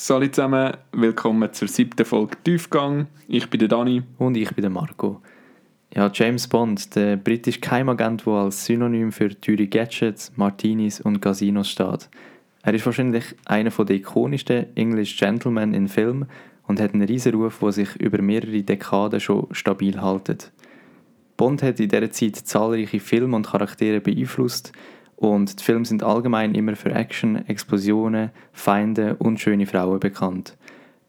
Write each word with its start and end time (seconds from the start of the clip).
Salut 0.00 0.32
zusammen, 0.32 0.76
willkommen 0.92 1.52
zur 1.52 1.66
siebten 1.66 2.04
Folge 2.04 2.36
Tiefgang. 2.44 3.08
Ich 3.26 3.50
bin 3.50 3.58
der 3.58 3.66
Dani. 3.68 4.04
Und 4.18 4.36
ich 4.36 4.54
bin 4.54 4.62
der 4.62 4.70
Marco. 4.70 5.20
Ja, 5.92 6.08
James 6.14 6.46
Bond, 6.46 6.94
der 6.94 7.16
britische 7.16 7.58
Geheimagent, 7.58 8.24
der 8.24 8.32
als 8.34 8.64
Synonym 8.64 9.10
für 9.10 9.28
teure 9.40 9.66
Gadgets, 9.66 10.30
Martinis 10.36 11.00
und 11.00 11.20
Casinos 11.20 11.70
steht. 11.70 12.08
Er 12.62 12.74
ist 12.74 12.86
wahrscheinlich 12.86 13.24
einer 13.44 13.70
der 13.70 13.96
ikonischsten 13.96 14.66
English 14.76 15.16
Gentlemen 15.16 15.74
in 15.74 15.88
Film 15.88 16.26
und 16.68 16.80
hat 16.80 16.94
einen 16.94 17.02
riesen 17.02 17.34
Ruf, 17.34 17.58
der 17.58 17.72
sich 17.72 17.96
über 17.96 18.22
mehrere 18.22 18.62
Dekaden 18.62 19.18
schon 19.18 19.48
stabil 19.50 20.00
hält. 20.00 20.52
Bond 21.36 21.64
hat 21.64 21.80
in 21.80 21.88
dieser 21.88 22.12
Zeit 22.12 22.36
zahlreiche 22.36 23.00
Filme 23.00 23.34
und 23.34 23.48
Charaktere 23.48 24.00
beeinflusst 24.00 24.70
und 25.18 25.58
die 25.58 25.64
Filme 25.64 25.84
sind 25.84 26.04
allgemein 26.04 26.54
immer 26.54 26.76
für 26.76 26.92
Action, 26.92 27.44
Explosionen, 27.48 28.30
Feinde 28.52 29.16
und 29.16 29.40
schöne 29.40 29.66
Frauen 29.66 29.98
bekannt. 29.98 30.56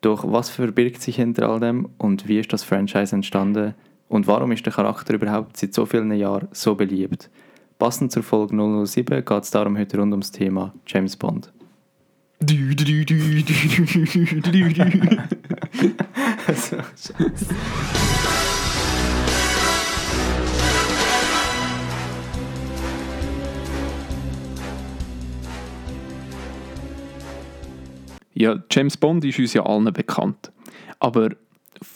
Doch 0.01 0.23
was 0.31 0.50
verbirgt 0.50 1.01
sich 1.01 1.17
hinter 1.17 1.47
all 1.47 1.59
dem 1.59 1.89
und 2.00 2.27
wie 2.27 2.39
ist 2.39 2.51
das 2.51 2.64
Franchise 2.64 3.15
entstanden 3.15 3.75
und 4.07 4.25
warum 4.25 4.51
ist 4.51 4.65
der 4.65 4.73
Charakter 4.73 5.14
überhaupt 5.14 5.57
seit 5.57 5.75
so 5.75 5.86
vielen 5.86 6.11
Jahren 6.14 6.47
so 6.51 6.73
beliebt? 6.73 7.29
Passend 7.77 8.11
zur 8.11 8.23
Folge 8.23 8.55
007 8.55 9.23
geht 9.23 9.43
es 9.43 9.51
darum 9.51 9.77
heute 9.77 10.00
rund 10.00 10.11
ums 10.11 10.31
Thema 10.31 10.73
James 10.87 11.15
Bond. 11.15 11.53
also, 16.47 16.78
Ja, 28.39 28.57
James 28.71 28.96
Bond 28.96 29.25
ist 29.25 29.38
uns 29.38 29.54
ja 29.54 29.66
allen 29.66 29.92
bekannt. 29.92 30.52
Aber 31.00 31.29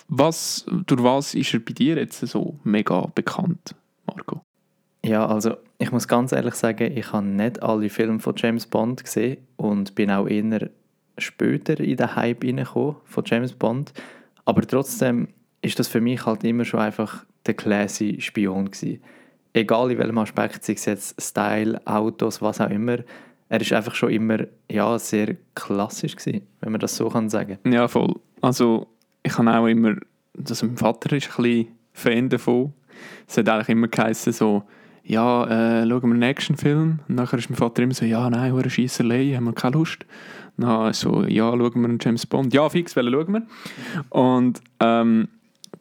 was, 0.09 0.65
durch 0.85 1.01
was 1.01 1.35
ist 1.35 1.53
er 1.53 1.61
bei 1.61 1.71
dir 1.71 1.95
jetzt 1.95 2.19
so 2.19 2.59
mega 2.65 3.09
bekannt, 3.15 3.75
Marco? 4.05 4.41
Ja, 5.05 5.25
also 5.25 5.55
ich 5.77 5.91
muss 5.93 6.07
ganz 6.07 6.33
ehrlich 6.33 6.55
sagen, 6.55 6.97
ich 6.97 7.13
habe 7.13 7.25
nicht 7.25 7.63
alle 7.63 7.89
Filme 7.89 8.19
von 8.19 8.33
James 8.35 8.67
Bond 8.67 9.05
gesehen 9.05 9.37
und 9.55 9.95
bin 9.95 10.11
auch 10.11 10.27
eher 10.27 10.69
später 11.17 11.79
in 11.79 11.95
den 11.95 12.15
Hype 12.15 12.43
reingekommen 12.43 12.97
von 13.05 13.23
James 13.25 13.53
Bond. 13.53 13.93
Aber 14.43 14.67
trotzdem 14.67 15.29
ist 15.61 15.79
das 15.79 15.87
für 15.87 16.01
mich 16.01 16.25
halt 16.25 16.43
immer 16.43 16.65
schon 16.65 16.81
einfach 16.81 17.25
der 17.45 17.53
classy 17.53 18.19
Spion 18.19 18.69
gewesen. 18.69 19.01
Egal 19.53 19.91
in 19.91 19.97
welchem 19.97 20.17
Aspekt, 20.17 20.65
sei 20.65 20.73
es 20.73 20.85
jetzt 20.85 21.21
Style, 21.21 21.79
Autos, 21.85 22.41
was 22.41 22.59
auch 22.59 22.69
immer, 22.69 22.97
er 23.53 23.61
ist 23.61 23.71
einfach 23.71 23.93
schon 23.93 24.09
immer 24.09 24.39
ja, 24.67 24.97
sehr 24.97 25.35
klassisch 25.53 26.15
gewesen, 26.15 26.41
wenn 26.61 26.71
man 26.71 26.81
das 26.81 26.95
so 26.95 27.07
kann 27.07 27.29
sagen. 27.29 27.59
Ja, 27.67 27.87
voll. 27.87 28.15
Also 28.41 28.87
ich 29.21 29.37
habe 29.37 29.55
auch 29.55 29.67
immer, 29.67 29.93
also 30.35 30.65
mein 30.65 30.75
Vater 30.75 31.15
ist 31.15 31.29
ein 31.29 31.43
bisschen 31.43 31.67
Fan 31.93 32.29
davon. 32.29 32.73
Es 33.27 33.37
hat 33.37 33.47
eigentlich 33.47 33.69
immer 33.69 33.87
geheißen 33.89 34.33
so, 34.33 34.63
ja, 35.03 35.43
äh, 35.43 35.87
schauen 35.87 36.01
wir 36.01 36.13
einen 36.13 36.23
Actionfilm. 36.23 37.01
Und 37.07 37.15
nachher 37.15 37.37
ist 37.37 37.51
mein 37.51 37.57
Vater 37.57 37.83
immer 37.83 37.93
so, 37.93 38.05
ja, 38.05 38.27
nein, 38.27 38.55
eine 38.55 38.69
Schiesserei, 38.71 39.33
haben 39.35 39.43
wir 39.43 39.53
keine 39.53 39.77
Lust. 39.77 40.03
Dann 40.57 40.91
so, 40.93 41.23
ja, 41.23 41.51
schauen 41.51 41.81
wir 41.81 41.89
einen 41.89 41.99
James 42.01 42.25
Bond. 42.25 42.55
Ja, 42.55 42.67
fix, 42.69 42.95
welchen 42.95 43.13
schauen 43.13 43.33
wir. 43.33 43.43
Und 44.09 44.63
ähm, 44.79 45.27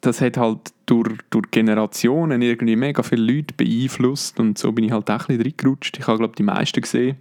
das 0.02 0.20
hat 0.20 0.36
halt 0.36 0.74
durch, 0.84 1.16
durch 1.30 1.50
Generationen 1.50 2.42
irgendwie 2.42 2.76
mega 2.76 3.02
viele 3.02 3.32
Leute 3.32 3.54
beeinflusst 3.56 4.38
und 4.38 4.58
so 4.58 4.72
bin 4.72 4.84
ich 4.84 4.92
halt 4.92 5.10
auch 5.10 5.26
ein 5.26 5.38
bisschen 5.38 5.42
reingerutscht. 5.42 5.98
Ich 5.98 6.06
habe, 6.06 6.18
glaube 6.18 6.34
die 6.36 6.42
meisten 6.42 6.82
gesehen. 6.82 7.16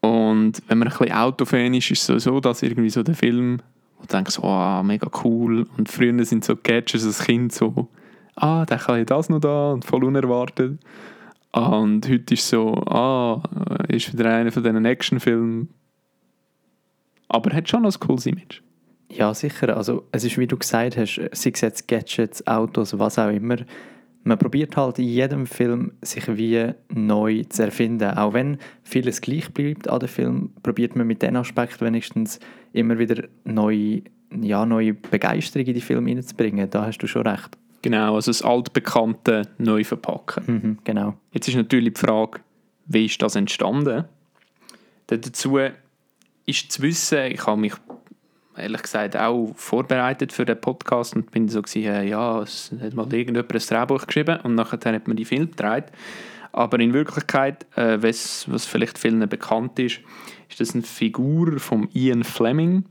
Und 0.00 0.62
wenn 0.68 0.78
man 0.78 0.88
ein 0.88 0.96
bisschen 0.96 1.12
Autofan 1.12 1.74
ist, 1.74 1.90
ist 1.90 2.08
es 2.08 2.24
so, 2.24 2.40
dass 2.40 2.62
irgendwie 2.62 2.90
so 2.90 3.02
der 3.02 3.14
Film, 3.14 3.60
wo 3.96 4.02
du 4.02 4.08
denkst, 4.08 4.38
oh, 4.40 4.82
mega 4.82 5.10
cool. 5.24 5.66
Und 5.76 5.88
früher 5.88 6.24
sind 6.24 6.44
so 6.44 6.56
Gadgets 6.56 7.04
als 7.04 7.24
Kind 7.24 7.52
so, 7.52 7.88
ah, 8.36 8.64
der 8.64 8.78
kann 8.78 8.98
ja 8.98 9.04
das 9.04 9.28
noch 9.28 9.40
da 9.40 9.72
und 9.72 9.84
voll 9.84 10.04
unerwartet. 10.04 10.78
Und 11.52 12.08
heute 12.08 12.34
ist 12.34 12.48
so, 12.48 12.74
ah, 12.86 13.42
ist 13.88 14.12
wieder 14.12 14.32
einer 14.32 14.52
von 14.52 14.62
diesen 14.62 14.84
Actionfilmen. 14.84 15.68
Aber 17.28 17.54
hat 17.54 17.68
schon 17.68 17.82
noch 17.82 17.94
ein 17.94 18.00
cooles 18.00 18.26
Image. 18.26 18.62
Ja, 19.10 19.32
sicher. 19.34 19.76
Also, 19.76 20.06
es 20.12 20.24
ist, 20.24 20.38
wie 20.38 20.46
du 20.46 20.56
gesagt 20.56 20.96
hast, 20.96 21.20
sei 21.32 21.50
es 21.52 21.60
jetzt 21.60 21.88
Gadgets, 21.88 22.46
Autos, 22.46 22.98
was 22.98 23.18
auch 23.18 23.30
immer, 23.30 23.56
man 24.24 24.38
probiert 24.38 24.76
halt 24.76 24.98
in 24.98 25.06
jedem 25.06 25.46
Film 25.46 25.92
sich 26.02 26.26
wie 26.36 26.72
neu 26.92 27.44
zu 27.44 27.62
erfinden. 27.64 28.10
Auch 28.10 28.34
wenn 28.34 28.58
vieles 28.82 29.20
gleich 29.20 29.52
bleibt 29.52 29.88
an 29.88 30.00
dem 30.00 30.08
Film, 30.08 30.50
probiert 30.62 30.96
man 30.96 31.06
mit 31.06 31.22
diesem 31.22 31.36
Aspekt 31.36 31.80
wenigstens 31.80 32.38
immer 32.72 32.98
wieder 32.98 33.24
neue, 33.44 34.02
ja, 34.40 34.66
neue 34.66 34.94
Begeisterung 34.94 35.66
in 35.66 35.74
die 35.74 35.80
Filme 35.80 36.08
hineinzubringen. 36.10 36.68
Da 36.68 36.84
hast 36.84 36.98
du 36.98 37.06
schon 37.06 37.26
recht. 37.26 37.56
Genau, 37.82 38.16
also 38.16 38.30
das 38.30 38.42
Altbekannte 38.42 39.42
neu 39.58 39.84
verpacken. 39.84 40.42
Mhm, 40.46 40.78
genau. 40.84 41.14
Jetzt 41.32 41.48
ist 41.48 41.54
natürlich 41.54 41.94
die 41.94 42.00
Frage, 42.00 42.40
wie 42.86 43.06
ist 43.06 43.22
das 43.22 43.36
entstanden? 43.36 44.04
Dazu 45.06 45.58
ist 46.44 46.72
zu 46.72 46.82
wissen, 46.82 47.30
ich 47.30 47.46
habe 47.46 47.60
mich 47.60 47.74
ehrlich 48.58 48.82
gesagt 48.82 49.16
auch 49.16 49.52
vorbereitet 49.54 50.32
für 50.32 50.44
den 50.44 50.60
Podcast 50.60 51.16
und 51.16 51.30
bin 51.30 51.48
so 51.48 51.62
gewesen, 51.62 51.84
äh, 51.84 52.04
ja, 52.04 52.42
es 52.42 52.72
hat 52.80 52.94
mal 52.94 53.12
irgendjemand 53.12 53.52
ein 53.54 53.60
Drehbuch 53.60 54.06
geschrieben 54.06 54.40
und 54.42 54.54
nachher 54.54 54.92
hat 54.92 55.08
man 55.08 55.16
die 55.16 55.24
Film 55.24 55.50
gedreht. 55.50 55.86
Aber 56.52 56.80
in 56.80 56.92
Wirklichkeit, 56.92 57.66
äh, 57.76 57.98
was, 58.00 58.50
was 58.50 58.66
vielleicht 58.66 58.98
vielen 58.98 59.26
bekannt 59.28 59.78
ist, 59.78 60.00
ist 60.48 60.60
das 60.60 60.74
eine 60.74 60.82
Figur 60.82 61.58
von 61.58 61.88
Ian 61.92 62.24
Fleming. 62.24 62.84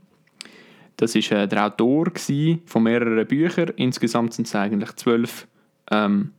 Das 0.96 1.14
ist 1.14 1.30
äh, 1.30 1.46
der 1.46 1.66
Autor 1.66 2.06
von 2.16 2.82
mehreren 2.82 3.26
Büchern. 3.26 3.72
Insgesamt 3.76 4.34
sind 4.34 4.46
es 4.46 4.54
eigentlich 4.54 4.92
zwölf 4.96 5.46
ähm, 5.90 6.32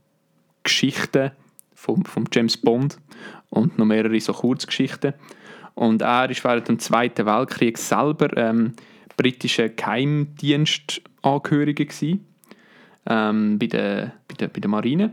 Geschichten 0.63 1.31
von, 1.73 2.03
von 2.03 2.25
James 2.31 2.57
Bond 2.57 2.97
und 3.50 3.78
noch 3.78 3.85
mehrere 3.85 4.19
so 4.19 4.34
Kurzgeschichten. 4.34 5.13
Und 5.75 6.01
er 6.01 6.29
ist 6.29 6.44
während 6.44 6.68
dem 6.68 6.79
Zweiten 6.79 7.25
Weltkrieg 7.25 7.78
selber 7.78 8.35
ähm, 8.35 8.73
britischer 9.19 9.68
Geheimdienstangehörige 9.68 11.85
gewesen, 11.85 12.25
ähm, 13.06 13.59
bei, 13.59 13.68
der, 13.68 14.13
bei, 14.30 14.35
der, 14.35 14.47
bei 14.47 14.62
der 14.62 14.69
Marine. 14.69 15.12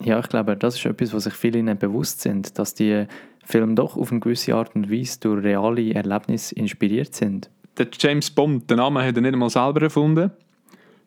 Ja, 0.00 0.20
ich 0.20 0.28
glaube, 0.28 0.56
das 0.56 0.76
ist 0.76 0.86
etwas, 0.86 1.12
was 1.12 1.24
sich 1.24 1.34
viele 1.34 1.60
nicht 1.60 1.80
bewusst 1.80 2.20
sind, 2.20 2.56
dass 2.56 2.74
die 2.74 3.06
Filme 3.44 3.74
doch 3.74 3.96
auf 3.96 4.12
eine 4.12 4.20
gewisse 4.20 4.54
Art 4.54 4.76
und 4.76 4.92
Weise 4.92 5.18
durch 5.18 5.42
reale 5.42 5.92
Erlebnisse 5.92 6.54
inspiriert 6.54 7.16
sind. 7.16 7.50
Der 7.76 7.88
James 7.98 8.30
Bond, 8.30 8.70
den 8.70 8.76
Namen 8.76 9.04
hat 9.04 9.16
er 9.16 9.22
nicht 9.22 9.32
einmal 9.32 9.50
selber 9.50 9.82
erfunden. 9.82 10.30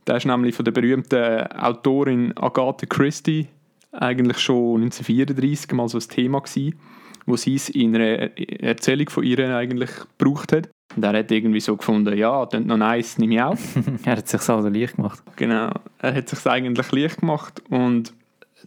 Der 0.05 0.17
ist 0.17 0.25
nämlich 0.25 0.53
von 0.53 0.65
der 0.65 0.73
berühmten 0.73 1.47
Autorin 1.53 2.35
Agatha 2.35 2.85
Christie 2.85 3.47
eigentlich 3.93 4.39
schon 4.39 4.81
1934 4.81 5.71
mal 5.71 5.87
so 5.87 5.99
ein 5.99 6.09
Thema 6.09 6.41
gewesen, 6.41 6.75
wo 7.25 7.37
sie 7.37 7.55
es 7.55 7.69
in 7.69 7.95
einer 7.95 8.37
Erzählung 8.61 9.09
von 9.09 9.23
ihr 9.23 9.55
eigentlich 9.55 9.91
gebraucht 10.17 10.51
hat. 10.51 10.67
Und 10.95 11.03
er 11.03 11.17
hat 11.19 11.31
irgendwie 11.31 11.59
so 11.59 11.77
gefunden, 11.77 12.17
ja, 12.17 12.45
das 12.45 12.63
noch 12.63 12.77
nice, 12.77 13.17
nehme 13.17 13.35
ich 13.35 13.41
auch. 13.41 13.57
er 14.05 14.17
hat 14.17 14.27
sich 14.27 14.49
also 14.49 14.67
leicht 14.67 14.95
gemacht. 14.95 15.21
Genau, 15.35 15.71
er 15.99 16.13
hat 16.13 16.29
sich 16.29 16.45
eigentlich 16.45 16.91
leicht 16.91 17.19
gemacht 17.19 17.61
und 17.69 18.13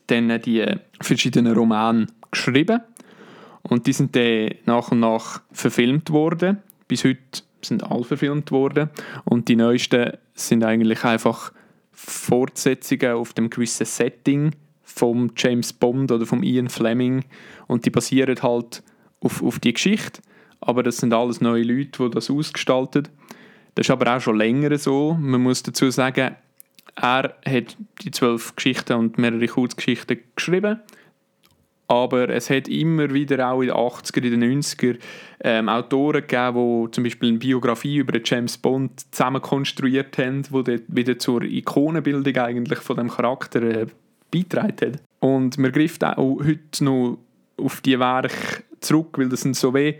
dann 0.06 0.40
die 0.40 0.64
verschiedenen 1.00 1.54
Romane 1.54 2.06
geschrieben. 2.30 2.80
Und 3.62 3.86
die 3.86 3.92
sind 3.92 4.14
dann 4.14 4.50
nach 4.66 4.90
und 4.90 5.00
nach 5.00 5.40
verfilmt 5.52 6.10
worden. 6.10 6.58
Bis 6.86 7.04
heute 7.04 7.42
sind 7.62 7.82
alle 7.82 8.04
verfilmt 8.04 8.50
worden. 8.50 8.90
Und 9.24 9.48
die 9.48 9.56
neuesten 9.56 10.12
sind 10.34 10.64
eigentlich 10.64 11.04
einfach 11.04 11.52
Fortsetzungen 11.92 13.12
auf 13.12 13.32
dem 13.32 13.48
gewissen 13.48 13.86
Setting 13.86 14.50
vom 14.82 15.30
James 15.36 15.72
Bond 15.72 16.12
oder 16.12 16.26
vom 16.26 16.42
Ian 16.42 16.68
Fleming. 16.68 17.24
Und 17.66 17.86
die 17.86 17.90
basieren 17.90 18.42
halt 18.42 18.82
auf, 19.20 19.42
auf 19.42 19.58
die 19.58 19.72
Geschichte 19.72 20.20
aber 20.60 20.82
das 20.82 20.98
sind 20.98 21.12
alles 21.12 21.40
neue 21.40 21.62
Leute, 21.62 22.04
die 22.04 22.10
das 22.10 22.30
ausgestalten. 22.30 23.08
Das 23.74 23.86
ist 23.86 23.90
aber 23.90 24.16
auch 24.16 24.20
schon 24.20 24.36
länger 24.36 24.76
so. 24.78 25.16
Man 25.18 25.42
muss 25.42 25.62
dazu 25.62 25.90
sagen, 25.90 26.36
er 26.96 27.34
hat 27.44 27.76
die 28.02 28.10
zwölf 28.10 28.54
Geschichten 28.54 28.94
und 28.94 29.18
mehrere 29.18 29.46
Kurzgeschichten 29.46 30.18
geschrieben. 30.36 30.80
Aber 31.86 32.30
es 32.30 32.48
hat 32.48 32.66
immer 32.68 33.12
wieder 33.12 33.50
auch 33.50 33.60
in 33.60 33.68
den 33.68 33.76
80er, 33.76 34.22
in 34.22 34.40
den 34.40 34.62
90er 34.62 34.96
ähm, 35.40 35.68
Autoren 35.68 36.22
gegeben, 36.26 36.86
die 36.86 36.90
zum 36.92 37.04
Beispiel 37.04 37.28
eine 37.28 37.38
Biografie 37.38 37.96
über 37.96 38.18
James 38.24 38.56
Bond 38.56 39.12
zusammen 39.14 39.42
konstruiert 39.42 40.16
haben, 40.16 40.42
die 40.42 40.82
wieder 40.88 41.18
zur 41.18 41.42
Ikonenbildung 41.42 42.36
eigentlich 42.36 42.78
von 42.78 42.96
dem 42.96 43.10
Charakter 43.10 43.62
äh, 43.62 43.86
beitragen 44.30 44.76
hat. 44.80 45.02
Und 45.20 45.58
man 45.58 45.72
greift 45.72 46.02
auch 46.04 46.40
heute 46.42 46.84
noch 46.84 47.18
auf 47.58 47.80
die 47.82 47.98
Werke 47.98 48.64
zurück, 48.80 49.18
weil 49.18 49.28
das 49.28 49.42
sind 49.42 49.54
so 49.54 49.74
wie 49.74 49.96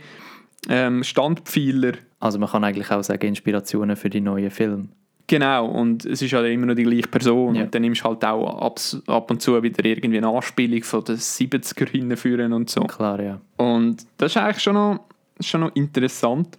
ähm, 0.69 1.05
Standpfeiler. 1.05 1.93
Also 2.20 2.38
man 2.38 2.49
kann 2.49 2.64
eigentlich 2.64 2.90
auch 2.90 3.02
sagen, 3.02 3.26
Inspirationen 3.26 3.96
für 3.96 4.11
die 4.11 4.20
neuen 4.20 4.50
Filme. 4.50 4.88
Genau, 5.26 5.66
und 5.66 6.05
es 6.05 6.20
ist 6.20 6.34
halt 6.34 6.52
immer 6.52 6.66
noch 6.66 6.75
die 6.75 6.82
gleiche 6.82 7.08
Person. 7.08 7.55
Ja. 7.55 7.62
Und 7.62 7.75
dann 7.75 7.82
nimmst 7.82 8.02
du 8.02 8.05
halt 8.05 8.25
auch 8.25 8.61
ab, 8.61 8.78
ab 9.06 9.31
und 9.31 9.40
zu 9.40 9.62
wieder 9.62 9.84
irgendwie 9.84 10.19
eine 10.19 10.28
Anspielung 10.28 10.82
von 10.82 11.02
den 11.05 11.16
70er 11.16 11.88
hinführen 11.88 12.52
und 12.52 12.69
so. 12.69 12.82
Klar, 12.82 13.20
ja. 13.22 13.40
Und 13.56 14.06
das 14.19 14.32
ist 14.32 14.37
eigentlich 14.37 14.62
schon 14.62 14.75
noch, 14.75 15.00
schon 15.40 15.62
noch 15.62 15.75
interessant. 15.75 16.58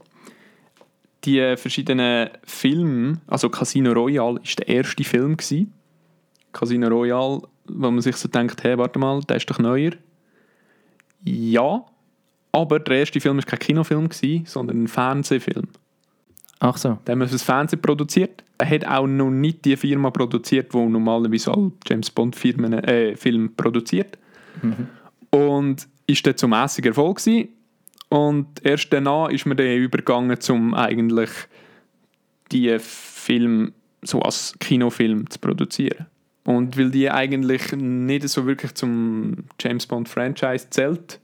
die 1.25 1.55
verschiedenen 1.57 2.29
Filme, 2.43 3.19
also 3.27 3.49
Casino 3.49 3.91
Royale 3.91 4.39
ist 4.43 4.59
der 4.59 4.67
erste 4.67 5.03
Film 5.03 5.37
gewesen. 5.37 5.73
Casino 6.53 6.87
Royale, 6.87 7.41
wo 7.67 7.91
man 7.91 8.01
sich 8.01 8.15
so 8.15 8.27
denkt, 8.27 8.63
hey, 8.63 8.77
warte 8.77 8.99
mal, 8.99 9.21
der 9.21 9.37
ist 9.37 9.49
doch 9.49 9.59
neuer. 9.59 9.91
Ja, 11.23 11.83
aber 12.55 12.79
der 12.79 12.99
erste 12.99 13.19
Film 13.19 13.35
war 13.35 13.43
kein 13.43 13.59
Kinofilm, 13.59 14.07
gewesen, 14.07 14.45
sondern 14.45 14.83
ein 14.83 14.87
Fernsehfilm. 14.87 15.67
Ach 16.59 16.77
so. 16.77 16.97
Den 17.05 17.11
haben 17.11 17.19
wir 17.19 17.27
fürs 17.27 17.43
Fernsehen 17.43 17.81
produziert. 17.81 18.45
Er 18.57 18.69
hat 18.69 18.87
auch 18.87 19.07
noch 19.07 19.29
nicht 19.29 19.65
die 19.65 19.75
Firma 19.75 20.09
produziert, 20.09 20.73
die 20.73 20.77
normalerweise 20.77 21.51
alle 21.51 21.73
James 21.85 22.09
Bond 22.09 22.33
Filme 22.33 22.81
äh, 22.87 23.47
produziert. 23.57 24.17
Mhm. 24.61 24.87
Und 25.37 25.87
ist 26.07 26.25
dann 26.25 26.37
zum 26.37 26.51
mäßigen 26.51 26.91
Erfolg 26.91 27.17
gewesen. 27.17 27.49
Und 28.07 28.65
erst 28.65 28.93
danach 28.93 29.29
ist 29.29 29.45
man 29.45 29.57
dann 29.57 29.75
übergegangen, 29.75 30.37
um 30.49 30.73
eigentlich 30.73 31.31
die 32.53 32.79
Film 32.79 33.73
so 34.01 34.21
als 34.21 34.55
Kinofilm 34.59 35.29
zu 35.29 35.39
produzieren. 35.39 36.05
Und 36.45 36.77
weil 36.77 36.91
die 36.91 37.11
eigentlich 37.11 37.73
nicht 37.73 38.29
so 38.29 38.45
wirklich 38.45 38.75
zum 38.75 39.43
James 39.59 39.87
Bond 39.87 40.07
Franchise 40.07 40.69
zählt, 40.69 41.19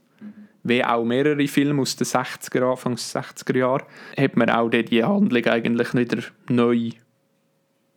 wie 0.64 0.84
auch 0.84 1.04
mehrere 1.04 1.46
Filme 1.48 1.82
aus 1.82 1.96
den 1.96 2.06
60er, 2.06 2.70
Anfangs 2.70 3.14
60er 3.14 3.56
Jahren, 3.56 3.84
hat 4.16 4.36
man 4.36 4.50
auch 4.50 4.70
die 4.70 5.02
Handlung 5.02 5.44
eigentlich 5.46 5.94
wieder 5.94 6.22
neu 6.48 6.90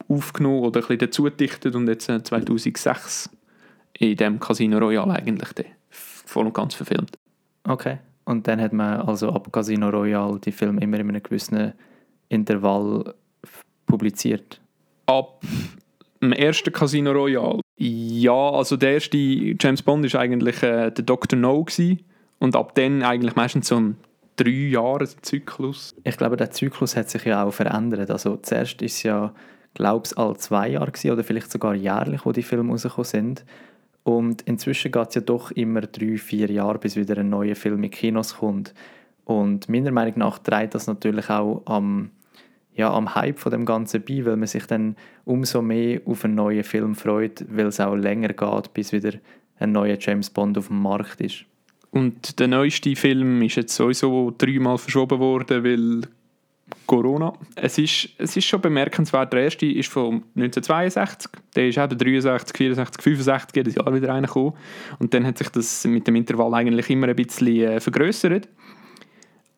aufgenommen 0.08 0.60
oder 0.60 0.80
ein 0.80 0.82
bisschen 0.82 1.00
dazugedichtet 1.00 1.76
und 1.76 1.88
jetzt 1.88 2.06
2006 2.06 3.30
in 3.98 4.16
dem 4.16 4.40
Casino 4.40 4.78
Royale 4.78 5.14
eigentlich 5.14 5.54
den 5.54 5.66
voll 5.90 6.48
und 6.48 6.54
ganz 6.54 6.74
verfilmt. 6.74 7.18
Okay. 7.64 8.00
Und 8.26 8.48
dann 8.48 8.60
hat 8.60 8.74
man 8.74 9.02
also 9.02 9.30
ab 9.30 9.52
Casino 9.52 9.90
Royale 9.90 10.40
die 10.40 10.52
Filme 10.52 10.82
immer 10.82 11.00
in 11.00 11.10
einem 11.10 11.24
gewissen 11.24 11.74
Intervall 12.30 13.14
publiziert. 13.86 14.60
Ab 15.06 15.44
dem 16.22 16.34
ersten 16.34 16.74
Casino 16.74 17.12
Royale, 17.12 17.62
ja, 17.78 18.50
also 18.50 18.78
der 18.78 18.94
erste 18.94 19.18
James 19.18 19.84
Bond 19.84 20.06
ist 20.06 20.16
eigentlich 20.16 20.64
äh, 20.64 20.92
der 20.92 21.06
Dr. 21.06 21.38
No 21.38 21.64
gewesen. 21.64 22.04
Und 22.46 22.56
ab 22.56 22.76
dann 22.76 23.02
eigentlich 23.02 23.36
meistens 23.36 23.68
so 23.70 23.78
ein 23.78 23.98
drei 24.36 24.50
Jahre 24.50 25.08
Zyklus. 25.08 25.96
Ich 26.04 26.16
glaube, 26.16 26.38
der 26.38 26.52
Zyklus 26.52 26.96
hat 26.96 27.10
sich 27.10 27.26
ja 27.26 27.44
auch 27.44 27.52
verändert. 27.52 28.12
Also 28.12 28.38
zuerst 28.38 28.84
ist 28.84 28.98
es 28.98 29.04
ja, 29.04 29.34
glaube 29.74 30.06
ich, 30.06 30.16
alle 30.16 30.38
zwei 30.38 30.70
Jahre 30.70 30.92
gewesen, 30.92 31.12
oder 31.12 31.24
vielleicht 31.24 31.52
sogar 31.52 31.74
jährlich, 31.74 32.24
wo 32.24 32.32
die 32.32 32.44
Filme 32.44 32.72
rausgekommen 32.72 33.06
sind. 33.06 33.46
Und 34.04 34.44
inzwischen 34.44 34.92
geht 34.92 35.10
es 35.10 35.16
ja 35.16 35.22
doch 35.22 35.50
immer 35.52 35.82
drei, 35.82 36.18
vier 36.18 36.52
Jahre, 36.52 36.78
bis 36.78 36.96
wieder 36.96 37.18
ein 37.18 37.30
neuer 37.30 37.56
Film 37.56 37.84
in 37.84 37.90
Kinos 37.90 38.38
kommt. 38.38 38.76
Und 39.24 39.68
meiner 39.68 39.92
Meinung 39.92 40.20
nach 40.20 40.38
trägt 40.38 40.76
das 40.76 40.86
natürlich 40.86 41.32
auch 41.32 41.64
am, 41.66 42.12
ja, 42.76 42.94
am 42.94 43.16
Hype 43.16 43.40
von 43.40 43.52
dem 43.52 43.66
Ganzen 43.66 44.04
bei, 44.04 44.24
weil 44.24 44.38
man 44.38 44.48
sich 44.48 44.68
dann 44.68 44.98
umso 45.24 45.64
mehr 45.64 46.02
auf 46.06 46.24
einen 46.24 46.36
neuen 46.36 46.64
Film 46.64 46.94
freut, 46.94 47.44
weil 47.50 47.66
es 47.66 47.80
auch 47.80 47.96
länger 47.96 48.34
geht, 48.34 48.74
bis 48.76 48.92
wieder 48.92 49.14
ein 49.58 49.72
neuer 49.72 49.98
James 50.00 50.30
Bond 50.30 50.60
auf 50.60 50.68
dem 50.68 50.80
Markt 50.80 51.22
ist. 51.22 51.46
Und 51.96 52.42
der 52.42 52.50
neueste 52.50 52.94
Film 52.98 53.42
ist 53.42 53.56
jetzt 53.56 53.74
sowieso 53.74 54.34
dreimal 54.38 54.78
verschoben 54.78 55.18
worden, 55.18 55.64
weil 55.64 56.02
Corona. 56.86 57.32
Es 57.56 57.78
ist, 57.78 58.10
es 58.18 58.36
ist 58.36 58.44
schon 58.44 58.60
bemerkenswert, 58.60 59.32
der 59.32 59.44
erste 59.44 59.66
ist 59.66 59.88
von 59.88 60.16
1962, 60.36 61.32
der 61.56 61.70
ist 61.70 61.78
eben 61.78 61.98
63, 61.98 62.58
64, 62.58 63.02
65 63.02 63.56
jedes 63.56 63.76
Jahr 63.76 63.94
wieder 63.94 64.10
reingekommen. 64.10 64.56
Und 65.00 65.14
dann 65.14 65.26
hat 65.26 65.38
sich 65.38 65.48
das 65.48 65.86
mit 65.86 66.06
dem 66.06 66.18
Intervall 66.18 66.54
eigentlich 66.56 66.90
immer 66.90 67.08
ein 67.08 67.16
bisschen 67.16 67.62
äh, 67.62 67.80
vergrößert. 67.80 68.50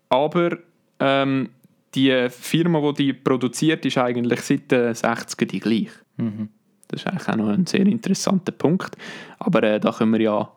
Aber 0.10 0.60
ähm, 1.00 1.50
die 1.96 2.28
Firma, 2.30 2.92
die 2.92 3.06
die 3.06 3.14
produziert, 3.14 3.84
ist 3.84 3.98
eigentlich 3.98 4.42
seit 4.42 4.70
den 4.70 4.94
60er 4.94 5.46
die 5.46 5.60
gleich. 5.60 5.90
Mhm. 6.18 6.50
Das 6.88 7.02
ist 7.02 7.08
eigentlich 7.08 7.30
auch 7.30 7.36
noch 7.36 7.50
ein 7.50 7.66
sehr 7.66 7.88
interessanter 7.88 8.52
Punkt. 8.52 8.96
Aber 9.40 9.64
äh, 9.64 9.80
da 9.80 9.92
können 9.92 10.14
wir 10.14 10.22
ja 10.22 10.52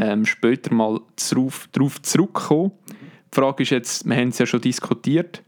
ähm, 0.00 0.24
später 0.24 0.72
mal 0.74 1.00
darauf, 1.30 1.68
darauf 1.72 2.00
zurückkommen. 2.02 2.72
Die 2.90 3.34
Frage 3.34 3.62
ist 3.62 3.70
jetzt, 3.70 4.08
wir 4.08 4.16
haben 4.16 4.28
es 4.28 4.38
ja 4.38 4.46
schon 4.46 4.60
diskutiert, 4.60 5.42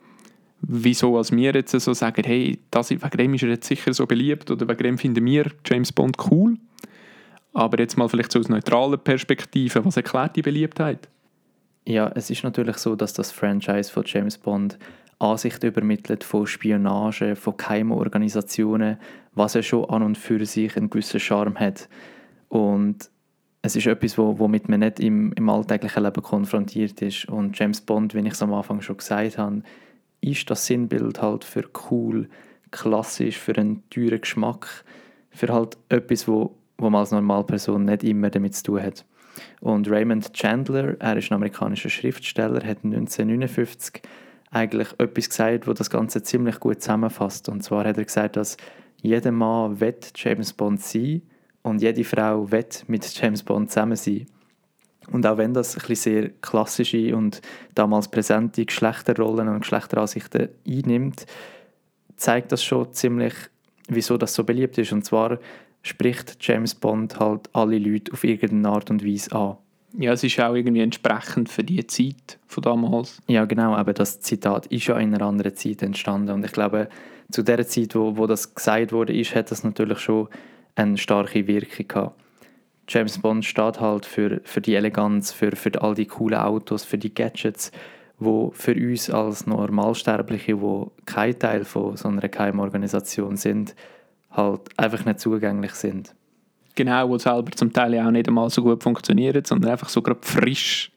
wieso 0.60 1.16
als 1.16 1.32
wir 1.32 1.54
jetzt 1.54 1.72
so 1.72 1.92
sagen, 1.94 2.22
hey, 2.24 2.58
das, 2.70 2.90
wegen 2.90 3.16
dem 3.16 3.34
ist 3.34 3.42
er 3.42 3.50
jetzt 3.50 3.66
sicher 3.66 3.92
so 3.94 4.06
beliebt 4.06 4.50
oder 4.50 4.68
wegen 4.68 4.82
dem 4.82 4.98
finden 4.98 5.24
wir 5.24 5.50
James 5.64 5.92
Bond 5.92 6.16
cool. 6.30 6.56
Aber 7.52 7.78
jetzt 7.78 7.96
mal 7.96 8.08
vielleicht 8.08 8.32
so 8.32 8.38
aus 8.38 8.48
neutraler 8.48 8.98
Perspektive, 8.98 9.84
was 9.84 9.96
erklärt 9.96 10.36
die 10.36 10.42
Beliebtheit? 10.42 11.08
Ja, 11.86 12.12
es 12.14 12.30
ist 12.30 12.44
natürlich 12.44 12.76
so, 12.76 12.94
dass 12.94 13.14
das 13.14 13.32
Franchise 13.32 13.90
von 13.90 14.04
James 14.06 14.38
Bond 14.38 14.78
Ansicht 15.18 15.62
übermittelt 15.64 16.24
von 16.24 16.46
Spionage, 16.46 17.36
von 17.36 17.56
geheimen 17.56 17.92
Organisationen, 17.92 18.96
was 19.34 19.54
ja 19.54 19.62
schon 19.62 19.84
an 19.90 20.02
und 20.02 20.16
für 20.16 20.44
sich 20.46 20.76
einen 20.76 20.88
gewissen 20.88 21.20
Charme 21.20 21.58
hat. 21.58 21.88
Und 22.48 23.10
es 23.62 23.76
ist 23.76 23.86
etwas, 23.86 24.16
wo, 24.16 24.38
womit 24.38 24.68
man 24.68 24.80
nicht 24.80 25.00
im, 25.00 25.32
im 25.32 25.48
alltäglichen 25.48 26.02
Leben 26.02 26.22
konfrontiert 26.22 27.02
ist. 27.02 27.26
Und 27.26 27.58
James 27.58 27.80
Bond, 27.80 28.14
wie 28.14 28.20
ich 28.20 28.32
es 28.32 28.42
am 28.42 28.54
Anfang 28.54 28.80
schon 28.80 28.96
gesagt 28.96 29.38
habe, 29.38 29.62
ist 30.20 30.48
das 30.50 30.66
Sinnbild 30.66 31.20
halt 31.20 31.44
für 31.44 31.68
cool, 31.90 32.28
klassisch, 32.70 33.36
für 33.36 33.56
einen 33.56 33.88
teuren 33.90 34.20
Geschmack, 34.20 34.84
für 35.30 35.48
halt 35.52 35.76
etwas, 35.88 36.26
wo, 36.26 36.56
wo 36.78 36.88
man 36.88 37.00
als 37.00 37.10
Normalperson 37.10 37.84
nicht 37.84 38.04
immer 38.04 38.30
damit 38.30 38.54
zu 38.54 38.64
tun 38.64 38.82
hat. 38.82 39.04
Und 39.60 39.90
Raymond 39.90 40.32
Chandler, 40.32 40.96
er 40.98 41.16
ist 41.16 41.30
ein 41.30 41.34
amerikanischer 41.34 41.90
Schriftsteller, 41.90 42.64
hat 42.66 42.84
1959 42.84 44.02
eigentlich 44.50 44.88
etwas 44.98 45.28
gesagt, 45.28 45.66
wo 45.66 45.72
das 45.72 45.90
Ganze 45.90 46.22
ziemlich 46.22 46.58
gut 46.60 46.82
zusammenfasst. 46.82 47.48
Und 47.48 47.62
zwar 47.62 47.84
hat 47.84 47.98
er 47.98 48.04
gesagt, 48.04 48.36
dass 48.36 48.56
jeder 49.00 49.32
Mann 49.32 49.80
wird 49.80 50.12
James 50.16 50.52
Bond 50.52 50.80
sein 50.80 51.22
und 51.62 51.82
jede 51.82 52.04
Frau 52.04 52.50
wird 52.50 52.88
mit 52.88 53.12
James 53.20 53.42
Bond 53.42 53.70
zusammen 53.70 53.96
sein. 53.96 54.26
Und 55.10 55.26
auch 55.26 55.38
wenn 55.38 55.54
das 55.54 55.76
ein 55.76 55.94
sehr 55.94 56.30
klassische 56.40 57.16
und 57.16 57.42
damals 57.74 58.08
präsente 58.08 58.64
Geschlechterrollen 58.64 59.48
und 59.48 59.60
Geschlechteransichten 59.60 60.48
einnimmt, 60.66 61.26
zeigt 62.16 62.52
das 62.52 62.62
schon 62.62 62.92
ziemlich, 62.92 63.34
wieso 63.88 64.16
das 64.16 64.34
so 64.34 64.44
beliebt 64.44 64.78
ist. 64.78 64.92
Und 64.92 65.04
zwar 65.04 65.38
spricht 65.82 66.36
James 66.40 66.74
Bond 66.74 67.18
halt 67.18 67.48
alle 67.52 67.78
Leute 67.78 68.12
auf 68.12 68.24
irgendeine 68.24 68.68
Art 68.68 68.90
und 68.90 69.04
Weise 69.04 69.32
an. 69.32 69.56
Ja, 69.98 70.12
es 70.12 70.22
ist 70.22 70.38
auch 70.38 70.54
irgendwie 70.54 70.82
entsprechend 70.82 71.48
für 71.48 71.64
die 71.64 71.84
Zeit 71.86 72.38
von 72.46 72.62
damals. 72.62 73.20
Ja, 73.26 73.44
genau, 73.44 73.74
aber 73.74 73.92
das 73.92 74.20
Zitat 74.20 74.66
ist 74.66 74.86
ja 74.86 74.96
in 74.98 75.12
einer 75.14 75.26
anderen 75.26 75.56
Zeit 75.56 75.82
entstanden 75.82 76.30
und 76.30 76.44
ich 76.44 76.52
glaube, 76.52 76.88
zu 77.32 77.42
der 77.42 77.66
Zeit, 77.66 77.94
wo, 77.94 78.16
wo 78.16 78.26
das 78.26 78.54
gesagt 78.54 78.92
wurde, 78.92 79.12
ist, 79.12 79.34
hat 79.34 79.50
das 79.50 79.64
natürlich 79.64 79.98
schon 79.98 80.28
eine 80.80 80.98
starke 80.98 81.46
Wirkung 81.46 81.88
gehabt. 81.88 82.20
James 82.88 83.18
Bond 83.18 83.44
steht 83.44 83.80
halt 83.80 84.04
für, 84.04 84.40
für 84.44 84.60
die 84.60 84.74
Eleganz, 84.74 85.32
für, 85.32 85.54
für 85.54 85.80
all 85.80 85.94
die 85.94 86.06
coolen 86.06 86.40
Autos, 86.40 86.84
für 86.84 86.98
die 86.98 87.14
Gadgets, 87.14 87.70
wo 88.18 88.50
für 88.52 88.74
uns 88.74 89.08
als 89.08 89.46
Normalsterbliche, 89.46 90.60
wo 90.60 90.92
kein 91.06 91.38
Teil 91.38 91.64
von 91.64 91.96
so 91.96 92.08
einer 92.08 92.28
Geheimorganisation 92.28 93.36
sind, 93.36 93.76
halt 94.30 94.62
einfach 94.76 95.04
nicht 95.04 95.20
zugänglich 95.20 95.72
sind. 95.72 96.14
Genau, 96.74 97.08
wo 97.08 97.18
selber 97.18 97.52
zum 97.52 97.72
Teil 97.72 97.98
auch 98.00 98.10
nicht 98.10 98.28
einmal 98.28 98.50
so 98.50 98.62
gut 98.62 98.82
funktionieren, 98.82 99.44
sondern 99.44 99.72
einfach 99.72 99.88
so 99.88 100.02
gerade 100.02 100.20
frisch 100.22 100.90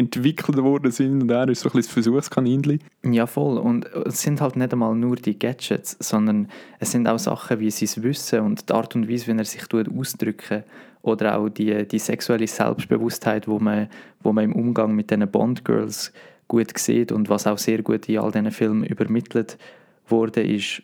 entwickelt 0.00 0.56
worden 0.56 0.90
sind 0.90 1.22
und 1.22 1.30
er 1.30 1.48
ist 1.48 1.60
so 1.60 1.68
ein 1.68 1.72
bisschen 1.72 1.82
das 1.82 1.92
Versuchskaninchen. 1.92 2.80
Ja, 3.04 3.26
voll. 3.26 3.58
Und 3.58 3.84
es 4.06 4.22
sind 4.22 4.40
halt 4.40 4.56
nicht 4.56 4.72
einmal 4.72 4.94
nur 4.94 5.16
die 5.16 5.38
Gadgets, 5.38 5.96
sondern 6.00 6.48
es 6.78 6.90
sind 6.90 7.06
auch 7.06 7.18
Sachen, 7.18 7.60
wie 7.60 7.66
es 7.66 8.02
wissen 8.02 8.40
und 8.40 8.68
die 8.68 8.72
Art 8.72 8.96
und 8.96 9.08
Weise, 9.08 9.26
wie 9.26 9.38
er 9.38 9.44
sich 9.44 9.62
ausdrücken 9.72 10.64
oder 11.02 11.38
auch 11.38 11.48
die, 11.50 11.86
die 11.86 11.98
sexuelle 11.98 12.46
Selbstbewusstheit, 12.46 13.46
wo 13.46 13.58
man, 13.58 13.88
wo 14.22 14.32
man 14.32 14.44
im 14.44 14.52
Umgang 14.54 14.94
mit 14.94 15.10
diesen 15.10 15.30
Bond-Girls 15.30 16.12
gut 16.48 16.76
sieht 16.78 17.12
und 17.12 17.28
was 17.28 17.46
auch 17.46 17.58
sehr 17.58 17.82
gut 17.82 18.08
in 18.08 18.18
all 18.18 18.32
diesen 18.32 18.50
Filmen 18.50 18.84
übermittelt 18.84 19.58
wurde, 20.08 20.42
ist, 20.42 20.82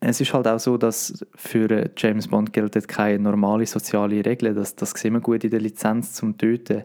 es 0.00 0.20
ist 0.20 0.32
halt 0.32 0.46
auch 0.46 0.60
so, 0.60 0.76
dass 0.78 1.24
für 1.34 1.90
James 1.96 2.28
Bond 2.28 2.52
gilt 2.52 2.88
keine 2.88 3.18
normale 3.18 3.66
soziale 3.66 4.24
Regel. 4.24 4.54
Das, 4.54 4.76
das 4.76 4.92
sehen 4.92 5.12
wir 5.14 5.20
gut 5.20 5.44
in 5.44 5.50
der 5.50 5.60
Lizenz 5.60 6.14
zum 6.14 6.38
Töten. 6.38 6.84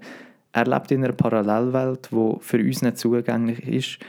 Er 0.52 0.66
lebt 0.66 0.92
in 0.92 1.04
einer 1.04 1.14
Parallelwelt, 1.14 2.10
die 2.12 2.36
für 2.40 2.58
uns 2.58 2.82
nicht 2.82 2.98
zugänglich 2.98 3.68
ist. 3.68 4.00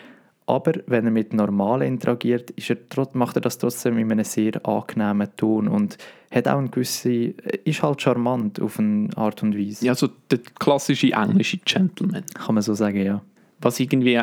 Aber 0.47 0.73
wenn 0.87 1.04
er 1.04 1.12
mit 1.12 1.32
Normalen 1.32 1.87
interagiert, 1.87 2.52
er, 2.56 3.09
macht 3.12 3.37
er 3.37 3.42
das 3.42 3.59
trotzdem 3.59 3.99
in 3.99 4.11
einem 4.11 4.25
sehr 4.25 4.66
angenehmen 4.66 5.28
Ton 5.37 5.68
und 5.68 5.97
hat 6.32 6.49
auch 6.49 6.59
eine 6.59 6.68
gewisse, 6.68 7.35
ist 7.64 7.82
halt 7.82 8.02
charmant 8.02 8.61
auf 8.61 8.78
eine 8.78 9.11
Art 9.16 9.42
und 9.44 9.56
Weise. 9.56 9.87
Ja, 9.87 9.94
so 9.94 10.09
der 10.30 10.40
klassische 10.59 11.12
englische 11.12 11.59
Gentleman. 11.59 12.25
Kann 12.35 12.56
man 12.56 12.62
so 12.62 12.75
sagen, 12.75 13.00
ja. 13.00 13.23
Was 13.61 13.78
irgendwie 13.78 14.20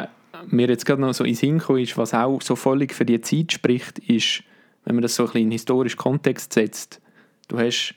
mir 0.47 0.67
jetzt 0.67 0.85
gerade 0.85 1.01
noch 1.01 1.13
so 1.13 1.23
in 1.23 1.35
Sinn 1.35 1.59
kommt, 1.59 1.79
ist, 1.79 1.97
was 1.97 2.13
auch 2.13 2.41
so 2.41 2.55
völlig 2.55 2.93
für 2.93 3.05
die 3.05 3.21
Zeit 3.21 3.53
spricht, 3.53 3.99
ist, 3.99 4.43
wenn 4.83 4.95
man 4.95 5.03
das 5.03 5.15
so 5.15 5.23
ein 5.23 5.27
bisschen 5.27 5.43
in 5.43 5.51
historischen 5.51 5.97
Kontext 5.97 6.53
setzt, 6.53 6.99
du 7.47 7.57
hast 7.57 7.95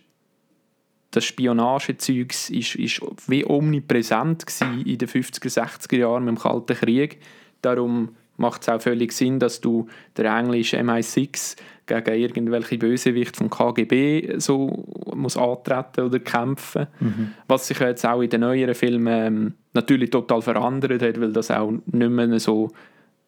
das 1.10 1.24
Spionagezeug 1.24 2.32
ist, 2.50 2.50
ist 2.76 3.00
wie 3.26 3.44
omnipräsent 3.44 4.44
in 4.84 4.98
den 4.98 5.08
50er, 5.08 5.52
60er 5.52 5.96
Jahren 5.96 6.24
mit 6.24 6.36
dem 6.36 6.38
Kalten 6.38 6.76
Krieg. 6.76 7.18
Darum 7.62 8.10
macht 8.36 8.62
es 8.62 8.68
auch 8.68 8.80
völlig 8.80 9.12
Sinn, 9.12 9.38
dass 9.38 9.60
du 9.60 9.86
der 10.16 10.34
englische 10.36 10.78
MI6 10.80 11.56
gegen 11.86 12.14
irgendwelche 12.14 12.78
Bösewichte 12.78 13.38
vom 13.38 13.50
KGB 13.50 14.38
so 14.38 14.84
muss 15.14 15.36
antreten 15.36 16.02
oder 16.02 16.20
kämpfen. 16.20 16.86
Mhm. 17.00 17.32
Was 17.48 17.66
sich 17.66 17.78
jetzt 17.80 18.06
auch 18.06 18.22
in 18.22 18.30
den 18.30 18.40
neueren 18.40 18.74
Filmen 18.74 19.06
ähm, 19.06 19.54
natürlich 19.74 20.10
total 20.10 20.40
verändert 20.40 21.02
hat, 21.02 21.20
weil 21.20 21.32
das 21.32 21.50
auch 21.50 21.70
nicht 21.70 22.10
mehr 22.10 22.38
so 22.38 22.70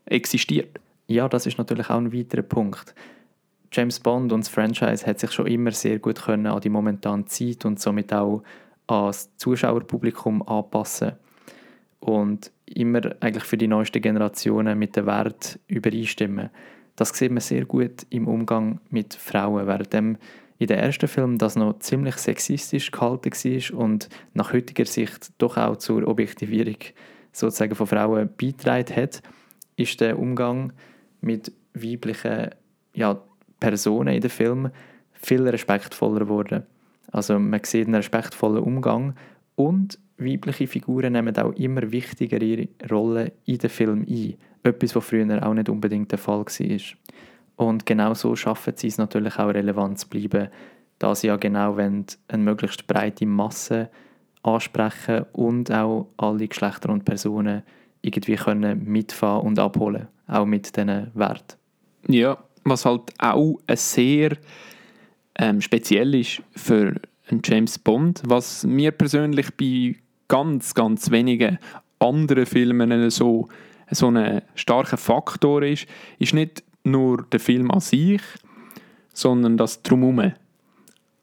existiert. 0.06 0.78
Ja, 1.08 1.28
das 1.28 1.46
ist 1.46 1.58
natürlich 1.58 1.90
auch 1.90 1.98
ein 1.98 2.12
weiterer 2.12 2.42
Punkt. 2.42 2.94
James 3.72 4.00
Bond 4.00 4.32
und 4.32 4.40
das 4.40 4.50
Franchise 4.50 5.06
hat 5.06 5.18
sich 5.18 5.32
schon 5.32 5.46
immer 5.46 5.72
sehr 5.72 5.98
gut 5.98 6.22
können 6.22 6.46
an 6.46 6.60
die 6.60 6.68
momentane 6.68 7.24
Zeit 7.24 7.64
und 7.64 7.80
somit 7.80 8.12
auch 8.12 8.42
an 8.86 9.06
das 9.06 9.34
Zuschauerpublikum 9.36 10.42
anpassen 10.42 11.12
und 12.00 12.50
immer 12.66 13.00
eigentlich 13.20 13.44
für 13.44 13.56
die 13.56 13.68
neuesten 13.68 14.02
Generationen 14.02 14.78
mit 14.78 14.96
den 14.96 15.06
Wert 15.06 15.58
übereinstimmen. 15.68 16.50
Das 16.96 17.10
sieht 17.10 17.32
man 17.32 17.40
sehr 17.40 17.64
gut 17.64 18.06
im 18.10 18.28
Umgang 18.28 18.80
mit 18.90 19.14
Frauen, 19.14 19.66
während 19.66 19.92
dem 19.92 20.18
in 20.58 20.66
den 20.66 20.78
ersten 20.78 21.08
Film 21.08 21.38
das 21.38 21.56
noch 21.56 21.78
ziemlich 21.78 22.16
sexistisch 22.16 22.90
gehalten 22.90 23.32
war 23.32 23.78
und 23.80 24.08
nach 24.34 24.52
heutiger 24.52 24.84
Sicht 24.84 25.32
doch 25.38 25.56
auch 25.56 25.76
zur 25.76 26.06
Objektivierung 26.06 26.76
sozusagen 27.32 27.74
von 27.74 27.86
Frauen 27.86 28.28
beitragen 28.38 28.94
hat, 28.94 29.22
ist 29.76 30.00
der 30.00 30.18
Umgang 30.18 30.74
mit 31.22 31.52
weiblichen 31.74 32.50
ja, 32.94 33.22
Personen 33.62 34.14
in 34.14 34.20
den 34.20 34.30
Film 34.30 34.70
viel 35.12 35.48
respektvoller 35.48 36.20
geworden. 36.20 36.64
Also 37.12 37.38
man 37.38 37.60
sieht 37.62 37.86
einen 37.86 37.94
respektvollen 37.94 38.62
Umgang 38.62 39.14
und 39.54 40.00
weibliche 40.18 40.66
Figuren 40.66 41.12
nehmen 41.12 41.36
auch 41.36 41.52
immer 41.52 41.92
wichtigere 41.92 42.68
Rollen 42.90 43.30
in 43.44 43.58
den 43.58 43.70
Film 43.70 44.04
ein. 44.08 44.34
Etwas, 44.64 44.96
was 44.96 45.04
früher 45.04 45.46
auch 45.46 45.54
nicht 45.54 45.68
unbedingt 45.68 46.10
der 46.10 46.18
Fall 46.18 46.44
war. 46.44 46.80
Und 47.56 47.86
genau 47.86 48.14
so 48.14 48.34
schaffen 48.34 48.74
sie 48.76 48.88
es 48.88 48.98
natürlich 48.98 49.38
auch 49.38 49.54
relevant 49.54 50.00
zu 50.00 50.08
bleiben, 50.08 50.48
da 50.98 51.14
sie 51.14 51.28
ja 51.28 51.36
genau 51.36 51.76
wollen, 51.76 52.06
eine 52.28 52.42
möglichst 52.42 52.88
breite 52.88 53.26
Masse 53.26 53.90
ansprechen 54.42 55.26
und 55.32 55.70
auch 55.70 56.08
alle 56.16 56.48
Geschlechter 56.48 56.90
und 56.90 57.04
Personen 57.04 57.62
irgendwie 58.00 58.34
können 58.34 58.84
mitfahren 58.84 59.46
und 59.46 59.58
abholen, 59.60 60.08
auch 60.26 60.46
mit 60.46 60.76
diesen 60.76 61.12
Werten. 61.14 61.56
Ja, 62.08 62.38
was 62.64 62.84
halt 62.84 63.02
auch 63.18 63.58
sehr 63.74 64.36
ähm, 65.38 65.60
speziell 65.60 66.14
ist 66.14 66.42
für 66.54 66.94
einen 67.28 67.40
James 67.44 67.78
Bond, 67.78 68.22
was 68.26 68.64
mir 68.64 68.90
persönlich 68.90 69.54
bei 69.56 69.96
ganz, 70.28 70.74
ganz 70.74 71.10
wenigen 71.10 71.58
anderen 71.98 72.46
Filmen 72.46 73.10
so, 73.10 73.48
so 73.90 74.10
ein 74.10 74.42
starker 74.54 74.96
Faktor 74.96 75.62
ist, 75.62 75.86
ist 76.18 76.34
nicht 76.34 76.62
nur 76.84 77.24
der 77.30 77.40
Film 77.40 77.70
an 77.70 77.80
sich, 77.80 78.22
sondern 79.12 79.56
das 79.56 79.82
Drumherum. 79.82 80.32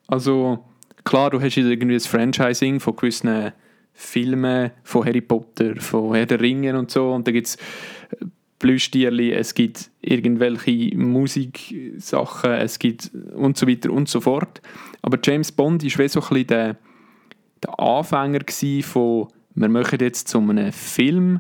Also 0.07 0.63
klar, 1.03 1.31
du 1.31 1.41
hast 1.41 1.57
irgendwie 1.57 1.95
das 1.95 2.07
Franchising 2.07 2.79
von 2.79 2.95
gewissen 2.95 3.51
Filmen, 3.93 4.71
von 4.83 5.05
Harry 5.05 5.21
Potter, 5.21 5.75
von 5.77 6.15
Herr 6.15 6.25
der 6.25 6.39
Ringe 6.39 6.77
und 6.77 6.89
so 6.89 7.11
und 7.11 7.27
da 7.27 7.31
gibt 7.31 7.47
es 7.47 7.57
Plüschtierli, 8.59 9.31
es 9.31 9.53
gibt 9.53 9.89
irgendwelche 10.01 10.95
Musiksachen, 10.97 12.51
es 12.51 12.77
gibt 12.77 13.11
und 13.33 13.57
so 13.57 13.67
weiter 13.67 13.91
und 13.91 14.09
so 14.09 14.21
fort. 14.21 14.61
Aber 15.01 15.17
James 15.23 15.51
Bond 15.51 15.83
wie 15.83 15.89
so 15.89 16.01
ein 16.01 16.07
bisschen 16.09 16.47
der, 16.47 16.77
der 17.63 17.79
Anfänger 17.79 18.41
von, 18.83 19.27
wir 19.55 19.69
machen 19.69 19.99
jetzt 19.99 20.27
zu 20.27 20.39
einem 20.39 20.71
Film 20.73 21.39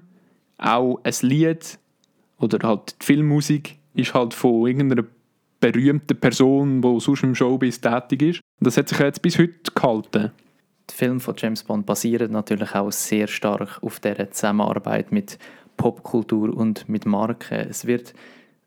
auch 0.57 0.99
ein 1.03 1.13
Lied 1.21 1.77
oder 2.39 2.67
halt 2.67 2.95
die 3.01 3.05
Filmmusik 3.05 3.77
ist 3.93 4.13
halt 4.13 4.33
von 4.33 4.67
irgendeiner 4.67 5.05
berühmten 5.59 6.17
Person, 6.17 6.81
die 6.81 6.99
sonst 6.99 7.23
im 7.23 7.35
Showbiz 7.35 7.81
tätig 7.81 8.21
ist. 8.21 8.41
Und 8.59 8.67
das 8.67 8.77
hat 8.77 8.89
sich 8.89 8.99
jetzt 8.99 9.21
bis 9.21 9.37
heute 9.37 9.71
gehalten. 9.73 10.31
Die 10.89 10.95
Filme 10.95 11.19
von 11.19 11.35
James 11.37 11.63
Bond 11.63 11.85
basieren 11.85 12.31
natürlich 12.31 12.73
auch 12.75 12.91
sehr 12.91 13.27
stark 13.27 13.81
auf 13.83 13.99
der 13.99 14.31
Zusammenarbeit 14.31 15.11
mit 15.11 15.37
Popkultur 15.79 16.55
und 16.55 16.89
mit 16.89 17.05
Marken. 17.05 17.67
Es 17.69 17.87
wird 17.87 18.13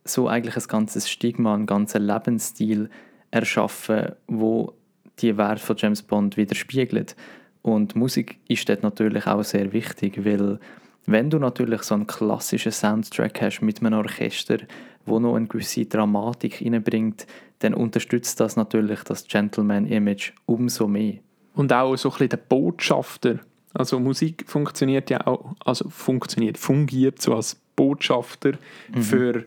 so 0.03 0.29
eigentlich 0.29 0.57
ein 0.57 0.67
ganzes 0.67 1.09
Stigma, 1.11 1.55
ein 1.55 1.67
ganzer 1.67 2.01
Lebensstil 2.01 2.89
erschaffen, 3.31 4.13
wo 4.27 4.73
die 5.19 5.37
Werte 5.37 5.63
von 5.63 5.77
James 5.79 6.03
Bond 6.03 6.39
widerspiegelt. 6.39 7.15
Und 7.61 7.95
Musik 7.95 8.39
ist 8.49 8.67
dort 8.69 8.83
natürlich 8.83 9.27
auch 9.27 9.45
sehr 9.45 9.73
wichtig, 9.75 10.25
weil 10.25 10.59
wenn 11.05 11.29
du 11.29 11.39
natürlich 11.39 11.83
so 11.83 11.95
einen 11.95 12.07
klassischen 12.07 12.73
Soundtrack 12.73 13.43
hast 13.43 13.61
mit 13.61 13.81
einem 13.81 13.99
Orchester, 13.99 14.59
wo 15.05 15.21
noch 15.21 15.37
eine 15.37 15.47
gewisse 15.47 15.85
Dramatik 15.85 16.55
hineinbringt, 16.55 17.27
dann 17.59 17.75
unterstützt 17.75 18.41
das 18.41 18.57
natürlich 18.57 19.03
das 19.05 19.27
Gentleman-Image 19.29 20.33
umso 20.47 20.89
mehr. 20.89 21.19
Und 21.55 21.73
auch 21.75 21.95
so 21.97 22.09
ein 22.09 22.13
bisschen 22.13 22.29
der 22.31 22.37
Botschafter 22.39 23.41
also 23.75 23.99
Musik 24.01 24.45
funktioniert 24.47 25.11
ja 25.11 25.27
auch, 25.27 25.55
also 25.65 25.89
funktioniert, 25.89 26.59
fungiert 26.59 27.21
so 27.21 27.35
als 27.35 27.61
Botschafter 27.77 28.53
mhm. 28.95 29.03
für 29.03 29.45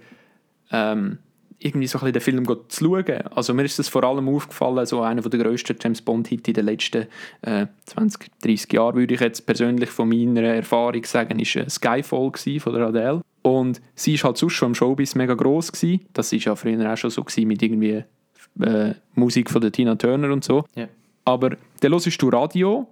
ähm, 0.71 1.19
irgendwie 1.59 1.87
so 1.87 1.99
ein 1.99 2.11
bisschen 2.11 2.13
den 2.13 2.45
Film 2.45 2.59
zu 2.69 2.85
schauen. 2.85 3.27
Also 3.33 3.53
mir 3.53 3.63
ist 3.63 3.79
das 3.79 3.87
vor 3.87 4.03
allem 4.03 4.27
aufgefallen, 4.29 4.85
so 4.85 5.01
einer 5.01 5.21
der 5.21 5.39
grössten 5.39 5.75
James 5.81 6.01
Bond-Hits 6.01 6.47
in 6.47 6.53
den 6.53 6.65
letzten 6.65 7.07
äh, 7.41 7.67
20, 7.85 8.39
30 8.41 8.73
Jahren, 8.73 8.95
würde 8.95 9.13
ich 9.13 9.19
jetzt 9.19 9.45
persönlich 9.45 9.89
von 9.89 10.09
meiner 10.09 10.43
Erfahrung 10.43 11.03
sagen, 11.05 11.39
ist 11.39 11.55
äh, 11.55 11.69
Skyfall 11.69 12.31
von 12.59 12.73
der 12.73 12.87
Adele. 12.87 13.21
Und 13.41 13.81
sie 13.95 14.15
ist 14.15 14.23
halt 14.23 14.37
sonst 14.37 14.53
schon 14.53 14.69
im 14.69 14.75
Showbiz 14.75 15.15
mega 15.15 15.33
gross 15.33 15.71
gewesen. 15.71 16.05
Das 16.13 16.33
ist 16.33 16.45
ja 16.45 16.55
früher 16.55 16.91
auch 16.91 16.97
schon 16.97 17.09
so 17.09 17.23
gewesen 17.23 17.47
mit 17.47 17.61
irgendwie 17.61 18.03
äh, 18.61 18.93
Musik 19.13 19.49
von 19.49 19.61
der 19.61 19.71
Tina 19.71 19.95
Turner 19.95 20.31
und 20.31 20.43
so. 20.43 20.65
Yeah. 20.75 20.89
Aber 21.25 21.57
dann 21.81 21.91
hörst 21.91 22.21
du 22.21 22.29
Radio 22.29 22.87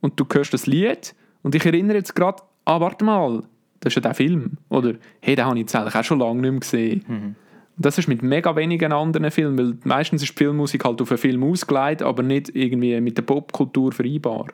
und 0.00 0.18
du 0.18 0.26
hörst 0.32 0.52
das 0.52 0.66
Lied 0.66 1.14
und 1.42 1.54
ich 1.54 1.64
erinnere 1.64 1.98
jetzt 1.98 2.14
gerade, 2.14 2.42
ah, 2.64 2.80
warte 2.80 3.04
mal, 3.04 3.42
das 3.80 3.92
ist 3.92 3.96
ja 3.96 4.02
der 4.02 4.14
Film. 4.14 4.58
Oder, 4.68 4.94
hey, 5.20 5.36
den 5.36 5.44
habe 5.44 5.56
ich 5.56 5.62
jetzt 5.62 5.76
eigentlich 5.76 5.94
auch 5.94 6.04
schon 6.04 6.18
lange 6.18 6.40
nicht 6.40 6.50
mehr 6.50 6.60
gesehen. 6.60 7.04
Mhm. 7.06 7.34
Das 7.78 7.98
ist 7.98 8.08
mit 8.08 8.22
mega 8.22 8.56
wenigen 8.56 8.92
anderen 8.92 9.30
Filmen, 9.30 9.58
weil 9.58 9.78
meistens 9.84 10.22
ist 10.22 10.32
die 10.32 10.44
Filmmusik 10.44 10.84
halt 10.84 11.00
auf 11.02 11.10
einen 11.10 11.18
Film 11.18 11.44
ausgelegt, 11.44 12.02
aber 12.02 12.22
nicht 12.22 12.54
irgendwie 12.54 12.98
mit 13.00 13.18
der 13.18 13.22
Popkultur 13.22 13.92
vereinbar. 13.92 14.46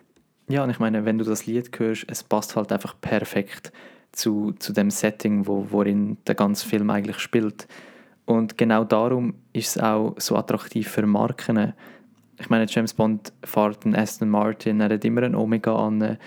Ja, 0.48 0.64
und 0.64 0.70
ich 0.70 0.80
meine, 0.80 1.04
wenn 1.04 1.18
du 1.18 1.24
das 1.24 1.46
Lied 1.46 1.70
hörst, 1.78 2.04
es 2.08 2.24
passt 2.24 2.56
halt 2.56 2.72
einfach 2.72 3.00
perfekt 3.00 3.72
zu, 4.10 4.52
zu 4.58 4.72
dem 4.72 4.90
Setting, 4.90 5.46
wo, 5.46 5.66
worin 5.70 6.18
der 6.26 6.34
ganze 6.34 6.66
Film 6.68 6.90
eigentlich 6.90 7.20
spielt. 7.20 7.68
Und 8.24 8.58
genau 8.58 8.84
darum 8.84 9.34
ist 9.52 9.76
es 9.76 9.82
auch 9.82 10.14
so 10.18 10.36
attraktiv 10.36 10.88
für 10.88 11.06
Marken, 11.06 11.74
ich 12.42 12.50
meine, 12.50 12.66
James 12.68 12.92
Bond 12.92 13.32
fährt 13.44 13.84
einen 13.84 13.94
Aston 13.94 14.28
Martin, 14.28 14.80
er 14.80 14.90
hat 14.90 15.04
immer 15.04 15.22
einen 15.22 15.36
Omega 15.36 15.74
an 15.76 16.18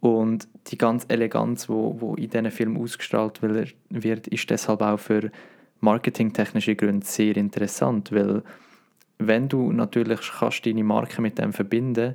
und 0.00 0.46
die 0.68 0.78
ganze 0.78 1.10
Eleganz, 1.10 1.68
wo, 1.68 1.96
wo 1.98 2.14
in 2.14 2.30
diesen 2.30 2.50
Film 2.52 2.76
ausgestrahlt 2.76 3.40
wird, 3.42 4.26
ist 4.28 4.50
deshalb 4.50 4.82
auch 4.82 4.98
für 5.00 5.32
marketingtechnische 5.80 6.76
Gründe 6.76 7.04
sehr 7.04 7.36
interessant, 7.36 8.12
weil 8.12 8.42
wenn 9.18 9.48
du 9.48 9.72
natürlich 9.72 10.20
kannst 10.38 10.64
deine 10.64 10.84
Marke 10.84 11.20
mit 11.20 11.38
dem 11.38 11.52
verbinden, 11.52 12.14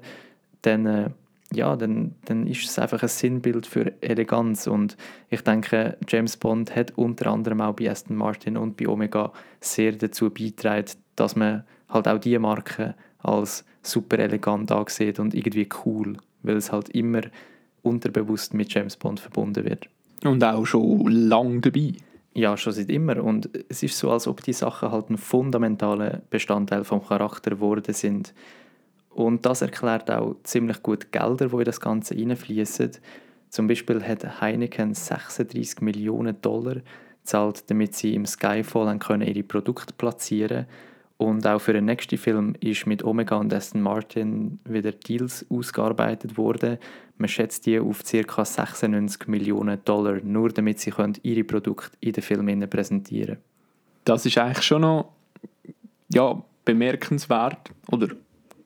dann 0.61 0.85
äh, 0.85 1.09
ja, 1.51 1.75
dann, 1.75 2.15
dann 2.25 2.47
ist 2.47 2.63
es 2.63 2.79
einfach 2.79 3.01
ein 3.01 3.09
Sinnbild 3.09 3.65
für 3.65 3.93
Eleganz 4.01 4.67
und 4.67 4.95
ich 5.29 5.41
denke, 5.41 5.97
James 6.07 6.37
Bond 6.37 6.75
hat 6.75 6.93
unter 6.95 7.27
anderem 7.27 7.59
auch 7.59 7.73
bei 7.73 7.89
Aston 7.89 8.15
Martin 8.15 8.55
und 8.55 8.77
bei 8.77 8.87
Omega 8.87 9.33
sehr 9.59 9.93
dazu 9.93 10.29
beigetragen, 10.29 10.85
dass 11.15 11.35
man 11.35 11.63
halt 11.89 12.07
auch 12.07 12.19
diese 12.19 12.39
Marke 12.39 12.93
als 13.19 13.65
super 13.81 14.19
elegant 14.19 14.71
angesehen 14.71 15.15
und 15.19 15.33
irgendwie 15.33 15.67
cool, 15.85 16.17
weil 16.43 16.57
es 16.57 16.71
halt 16.71 16.89
immer 16.89 17.21
unterbewusst 17.81 18.53
mit 18.53 18.73
James 18.73 18.97
Bond 18.97 19.19
verbunden 19.19 19.65
wird. 19.65 19.87
Und 20.23 20.43
auch 20.43 20.65
schon 20.65 21.07
lang 21.07 21.61
dabei. 21.61 21.93
Ja, 22.33 22.57
schon 22.57 22.73
seit 22.73 22.89
immer. 22.89 23.23
Und 23.23 23.49
es 23.69 23.83
ist 23.83 23.97
so, 23.97 24.11
als 24.11 24.27
ob 24.27 24.43
die 24.43 24.53
Sachen 24.53 24.91
halt 24.91 25.09
ein 25.09 25.17
fundamentaler 25.17 26.21
Bestandteil 26.29 26.83
vom 26.83 27.03
Charakter 27.03 27.51
geworden 27.51 27.93
sind. 27.93 28.33
Und 29.09 29.45
das 29.45 29.61
erklärt 29.61 30.11
auch 30.11 30.35
ziemlich 30.43 30.83
gut 30.83 31.11
Gelder, 31.11 31.47
die 31.47 31.55
in 31.55 31.63
das 31.63 31.81
Ganze 31.81 32.15
reinfließen. 32.15 32.91
Zum 33.49 33.67
Beispiel 33.67 34.03
hat 34.03 34.41
Heineken 34.41 34.93
36 34.93 35.81
Millionen 35.81 36.39
Dollar 36.41 36.77
gezahlt, 37.21 37.69
damit 37.69 37.95
sie 37.95 38.13
im 38.13 38.25
Skyfall 38.25 38.99
ihre 39.21 39.43
Produkte 39.43 39.93
platzieren 39.93 40.65
können 40.65 40.88
und 41.19 41.45
auch 41.45 41.59
für 41.59 41.73
den 41.73 41.83
nächsten 41.83 42.17
Film 42.17 42.55
ist 42.61 42.87
mit 42.87 43.03
Omega 43.03 43.35
und 43.35 43.53
Aston 43.53 43.81
Martin 43.81 44.57
wieder 44.63 44.93
Deals 44.93 45.45
ausgearbeitet 45.49 46.37
worden. 46.37 46.77
Man 47.17 47.27
schätzt 47.27 47.65
die 47.65 47.77
auf 47.77 48.03
ca. 48.03 48.45
96 48.45 49.27
Millionen 49.27 49.83
Dollar, 49.83 50.21
nur 50.23 50.47
damit 50.47 50.79
sie 50.79 50.93
ihre 51.23 51.43
Produkte 51.43 51.97
in 51.99 52.13
den 52.13 52.23
Filmen 52.23 52.69
präsentieren 52.69 53.35
können. 53.35 53.43
Das 54.05 54.25
ist 54.25 54.37
eigentlich 54.37 54.65
schon 54.65 54.81
noch 54.81 55.11
ja, 56.07 56.41
bemerkenswert 56.63 57.69
oder 57.91 58.07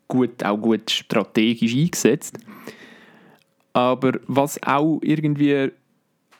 gut, 0.07 0.43
auch 0.43 0.57
gut 0.57 0.91
strategisch 0.91 1.73
eingesetzt. 1.73 2.37
Aber 3.73 4.11
was 4.27 4.61
auch 4.61 4.99
irgendwie 5.01 5.71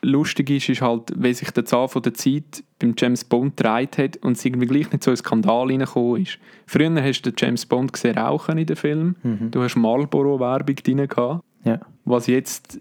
lustig 0.04 0.50
ist, 0.50 0.68
ist 0.68 0.80
halt, 0.82 1.12
wie 1.16 1.32
sich 1.34 1.50
der 1.50 1.64
Zahl 1.64 1.88
von 1.88 2.02
der 2.02 2.14
Zeit 2.14 2.62
beim 2.78 2.94
James 2.96 3.24
Bond 3.24 3.56
gedreht 3.56 3.98
hat 3.98 4.16
und 4.18 4.36
es 4.36 4.44
irgendwie 4.44 4.66
gleich 4.66 4.90
nicht 4.92 5.02
so 5.04 5.10
ein 5.10 5.16
Skandal 5.16 5.68
reingekommen 5.68 6.22
ist. 6.22 6.38
Früher 6.66 7.02
hast 7.02 7.22
du 7.22 7.30
den 7.30 7.36
James 7.38 7.66
Bond 7.66 7.92
gesehen 7.92 8.16
rauchen 8.18 8.58
in 8.58 8.66
den 8.66 8.76
Film. 8.76 9.16
Mhm. 9.22 9.50
Du 9.50 9.62
hast 9.62 9.76
Marlboro-Werbung 9.76 10.76
drin 10.76 11.06
gehabt, 11.08 11.42
Ja. 11.64 11.80
was 12.04 12.26
jetzt 12.26 12.80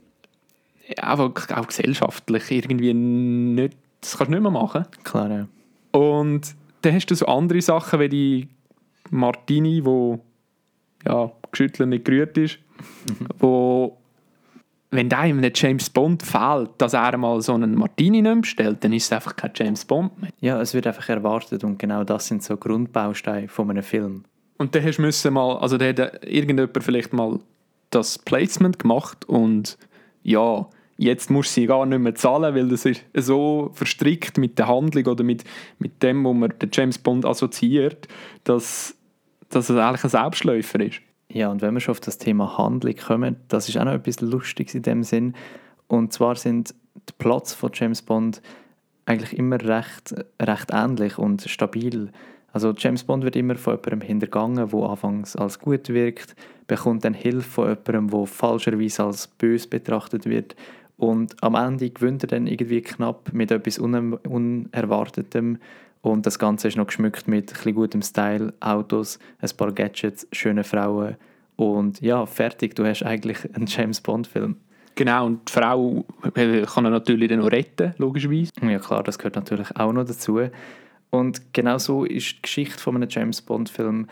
einfach 0.97 1.31
auch 1.57 1.67
gesellschaftlich 1.67 2.51
irgendwie 2.51 2.93
nicht, 2.93 3.77
das 4.01 4.17
kannst 4.17 4.29
du 4.29 4.33
nicht 4.35 4.41
mehr 4.43 4.51
machen. 4.51 4.85
Klar, 5.03 5.29
ja. 5.31 5.47
Und 5.97 6.55
dann 6.81 6.93
hast 6.93 7.05
du 7.07 7.15
so 7.15 7.25
andere 7.27 7.61
Sachen 7.61 7.99
wie 7.99 8.09
die 8.09 8.47
Martini, 9.09 9.85
wo 9.85 10.19
ja, 11.05 11.31
geschüttelt 11.51 11.89
nicht 11.89 12.05
gerührt 12.05 12.37
ist, 12.37 12.59
wo 13.39 13.97
wenn 14.95 15.09
da 15.09 15.19
einem 15.19 15.39
nicht 15.39 15.61
James 15.61 15.89
Bond 15.89 16.23
fehlt, 16.23 16.69
dass 16.77 16.93
er 16.93 17.17
mal 17.17 17.41
so 17.41 17.53
einen 17.53 17.75
Martini 17.75 18.21
nicht 18.21 18.41
bestellt, 18.41 18.83
dann 18.83 18.93
ist 18.93 19.05
es 19.05 19.11
einfach 19.11 19.35
kein 19.35 19.51
James 19.55 19.85
Bond 19.85 20.21
mehr. 20.21 20.31
Ja, 20.39 20.61
es 20.61 20.73
wird 20.73 20.85
einfach 20.87 21.09
erwartet 21.09 21.63
und 21.63 21.79
genau 21.79 22.03
das 22.03 22.27
sind 22.27 22.43
so 22.43 22.57
Grundbausteine 22.57 23.47
von 23.47 23.69
einem 23.69 23.83
Film. 23.83 24.25
Und 24.57 24.75
dann 24.75 24.83
hast 24.83 24.99
du 24.99 25.31
mal, 25.31 25.57
also 25.57 25.77
da 25.77 25.87
hat 25.87 26.23
irgendjemand 26.25 26.83
vielleicht 26.83 27.11
mal 27.11 27.39
das 27.89 28.19
Placement 28.19 28.79
gemacht 28.79 29.25
und 29.25 29.77
ja, 30.21 30.67
jetzt 30.97 31.29
musst 31.29 31.55
du 31.57 31.61
sie 31.61 31.67
gar 31.67 31.85
nicht 31.85 31.99
mehr 31.99 32.15
zahlen, 32.15 32.55
weil 32.55 32.67
das 32.69 32.85
ist 32.85 33.03
so 33.15 33.71
verstrickt 33.73 34.37
mit 34.37 34.57
der 34.59 34.67
Handlung 34.67 35.05
oder 35.05 35.23
mit, 35.23 35.43
mit 35.79 36.03
dem, 36.03 36.23
wo 36.23 36.33
man 36.33 36.53
den 36.61 36.69
James 36.71 36.97
Bond 36.97 37.25
assoziiert, 37.25 38.07
dass, 38.43 38.95
dass 39.49 39.69
es 39.69 39.77
eigentlich 39.77 40.03
ein 40.03 40.09
Selbstläufer 40.09 40.79
ist. 40.81 41.01
Ja, 41.33 41.49
und 41.49 41.63
wenn 41.63 41.73
wir 41.73 41.79
schon 41.79 41.93
auf 41.93 41.99
das 41.99 42.19
Thema 42.19 42.59
Handlung 42.59 42.95
kommen, 42.95 43.37
das 43.47 43.67
ist 43.67 43.75
auch 43.77 43.85
noch 43.85 43.93
etwas 43.93 44.21
Lustiges 44.21 44.75
in 44.75 44.83
dem 44.83 45.03
Sinn. 45.03 45.33
Und 45.87 46.13
zwar 46.13 46.35
sind 46.35 46.75
die 47.09 47.13
Plots 47.17 47.55
von 47.55 47.71
James 47.73 48.03
Bond 48.03 48.41
eigentlich 49.05 49.35
immer 49.35 49.59
recht, 49.59 50.13
recht 50.39 50.69
ähnlich 50.71 51.17
und 51.17 51.41
stabil. 51.41 52.11
Also 52.51 52.71
James 52.77 53.03
Bond 53.03 53.23
wird 53.23 53.35
immer 53.35 53.55
von 53.55 53.73
jemandem 53.73 54.01
hintergangen, 54.01 54.69
der 54.69 54.79
anfangs 54.79 55.35
als 55.35 55.57
gut 55.57 55.89
wirkt, 55.89 56.35
bekommt 56.67 57.03
dann 57.03 57.15
Hilfe 57.15 57.41
von 57.41 57.77
jemandem, 57.83 58.19
der 58.19 58.27
falscherweise 58.27 59.03
als 59.03 59.27
böse 59.27 59.67
betrachtet 59.67 60.27
wird 60.27 60.55
und 60.97 61.41
am 61.41 61.55
Ende 61.55 61.89
gewinnt 61.89 62.23
er 62.23 62.27
dann 62.27 62.45
irgendwie 62.45 62.81
knapp 62.81 63.33
mit 63.33 63.51
etwas 63.51 63.79
Uner 63.79 64.19
Unerwartetem 64.29 65.57
und 66.03 66.25
das 66.25 66.37
Ganze 66.37 66.67
ist 66.67 66.77
noch 66.77 66.85
geschmückt 66.85 67.27
mit 67.27 67.65
ein 67.65 67.73
gutem 67.73 68.01
Style, 68.03 68.53
Autos, 68.59 69.17
ein 69.39 69.49
paar 69.57 69.71
Gadgets, 69.71 70.27
schöne 70.31 70.63
Frauen 70.63 71.15
und 71.55 72.01
ja, 72.01 72.25
fertig, 72.25 72.75
du 72.75 72.85
hast 72.85 73.03
eigentlich 73.03 73.37
einen 73.55 73.67
James 73.67 74.01
Bond-Film. 74.01 74.57
Genau, 74.95 75.25
und 75.25 75.47
die 75.47 75.51
Frau 75.53 76.05
äh, 76.35 76.61
kann 76.63 76.85
er 76.85 76.91
natürlich 76.91 77.29
dann 77.29 77.39
noch 77.39 77.51
retten, 77.51 77.93
logischerweise. 77.97 78.51
Ja 78.61 78.79
klar, 78.79 79.01
das 79.01 79.17
gehört 79.17 79.35
natürlich 79.35 79.75
auch 79.75 79.93
noch 79.93 80.05
dazu. 80.05 80.41
Und 81.09 81.53
genau 81.53 81.77
so 81.77 82.03
ist 82.03 82.37
die 82.37 82.41
Geschichte 82.41 82.79
von 82.79 82.95
einem 82.95 83.09
James 83.09 83.41
Bond-Film 83.41 84.07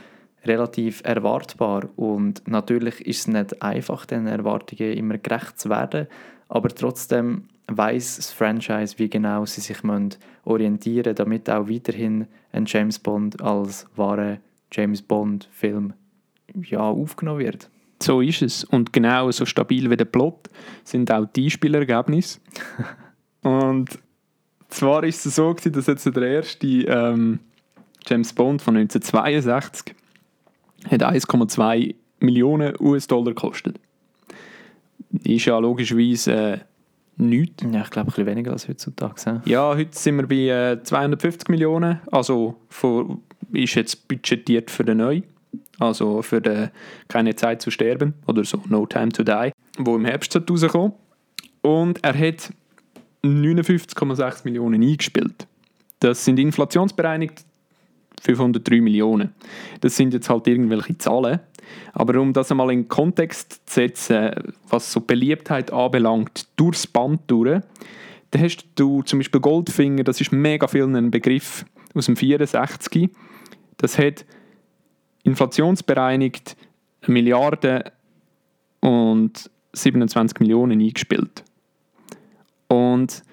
relativ 0.45 1.01
erwartbar. 1.03 1.89
Und 1.97 2.47
natürlich 2.47 3.01
ist 3.01 3.19
es 3.19 3.27
nicht 3.27 3.61
einfach, 3.61 4.05
den 4.05 4.27
Erwartungen 4.27 4.93
immer 4.93 5.17
gerecht 5.17 5.59
zu 5.59 5.69
werden, 5.69 6.07
aber 6.47 6.69
trotzdem 6.69 7.49
weiß 7.77 8.17
das 8.17 8.31
Franchise, 8.31 8.97
wie 8.97 9.09
genau 9.09 9.45
sie 9.45 9.61
sich 9.61 9.83
müssen 9.83 10.15
orientieren 10.43 11.15
damit 11.15 11.49
auch 11.49 11.69
weiterhin 11.69 12.27
ein 12.51 12.65
James 12.65 12.99
Bond 12.99 13.41
als 13.41 13.87
wahre 13.95 14.39
James 14.71 15.01
Bond-Film 15.01 15.93
ja, 16.53 16.79
aufgenommen 16.79 17.39
wird. 17.39 17.69
So 18.01 18.21
ist 18.21 18.41
es. 18.41 18.63
Und 18.63 18.93
genau 18.93 19.29
so 19.31 19.45
stabil 19.45 19.89
wie 19.89 19.97
der 19.97 20.05
Plot 20.05 20.49
sind 20.83 21.11
auch 21.11 21.25
die 21.25 21.49
Spielergebnisse. 21.49 22.39
und 23.41 23.99
zwar 24.69 25.03
ist 25.03 25.25
es 25.25 25.35
so, 25.35 25.53
gewesen, 25.53 25.73
dass 25.73 25.87
jetzt 25.87 26.05
der 26.05 26.23
erste 26.23 26.67
ähm, 26.67 27.39
James 28.07 28.33
Bond 28.33 28.61
von 28.61 28.77
1962 28.77 29.95
hat 30.89 31.03
1,2 31.03 31.93
Millionen 32.19 32.75
US-Dollar 32.79 33.33
gekostet. 33.33 33.79
Ist 35.23 35.45
ja 35.45 35.59
logischerweise 35.59 36.33
äh, 36.33 36.59
nichts. 37.17 37.63
Ja, 37.63 37.81
ich 37.81 37.89
glaube, 37.89 38.07
ein 38.07 38.13
bisschen 38.13 38.25
weniger 38.25 38.51
als 38.51 38.67
heutzutage. 38.67 39.21
ja. 39.25 39.41
Ja, 39.45 39.75
heute 39.75 39.97
sind 39.97 40.17
wir 40.17 40.27
bei 40.27 40.71
äh, 40.73 40.83
250 40.83 41.49
Millionen. 41.49 41.99
Also 42.11 42.55
für, 42.69 43.17
ist 43.51 43.75
jetzt 43.75 44.07
budgetiert 44.07 44.71
für 44.71 44.83
den 44.83 44.97
Neu. 44.97 45.21
Also 45.79 46.21
für 46.21 46.41
den 46.41 46.69
Keine 47.07 47.35
Zeit 47.35 47.61
zu 47.61 47.71
sterben 47.71 48.13
oder 48.27 48.43
so 48.43 48.61
No 48.69 48.85
Time 48.85 49.09
to 49.09 49.23
Die, 49.23 49.51
wo 49.77 49.95
im 49.95 50.05
Herbst 50.05 50.39
rauskommt. 50.49 50.93
Und 51.61 52.03
er 52.03 52.17
hat 52.17 52.51
59,6 53.23 54.41
Millionen 54.45 54.81
eingespielt. 54.81 55.47
Das 55.99 56.25
sind 56.25 56.39
inflationsbereinigt 56.39 57.45
503 58.21 58.81
Millionen. 58.81 59.33
Das 59.81 59.95
sind 59.95 60.13
jetzt 60.13 60.29
halt 60.29 60.47
irgendwelche 60.47 60.97
Zahlen. 60.97 61.39
Aber 61.93 62.19
um 62.19 62.33
das 62.33 62.51
einmal 62.51 62.71
in 62.71 62.87
Kontext 62.87 63.61
zu 63.65 63.75
setzen, 63.75 64.31
was 64.69 64.91
so 64.91 65.01
Beliebtheit 65.01 65.71
anbelangt, 65.71 66.47
durchs 66.55 66.87
Band 66.87 67.21
durch, 67.27 67.61
dann 68.31 68.41
hast 68.41 68.65
du 68.75 69.01
zum 69.03 69.19
Beispiel 69.19 69.41
Goldfinger, 69.41 70.03
das 70.03 70.21
ist 70.21 70.31
mega 70.31 70.67
viel 70.67 70.83
ein 70.83 71.11
Begriff 71.11 71.65
aus 71.93 72.05
dem 72.05 72.15
64. 72.15 73.09
Das 73.77 73.97
hat 73.97 74.25
inflationsbereinigt 75.23 76.55
eine 77.01 77.13
Milliarde 77.13 77.91
und 78.79 79.49
27 79.73 80.39
Millionen 80.39 80.79
eingespielt. 80.79 81.43
Und 82.67 83.23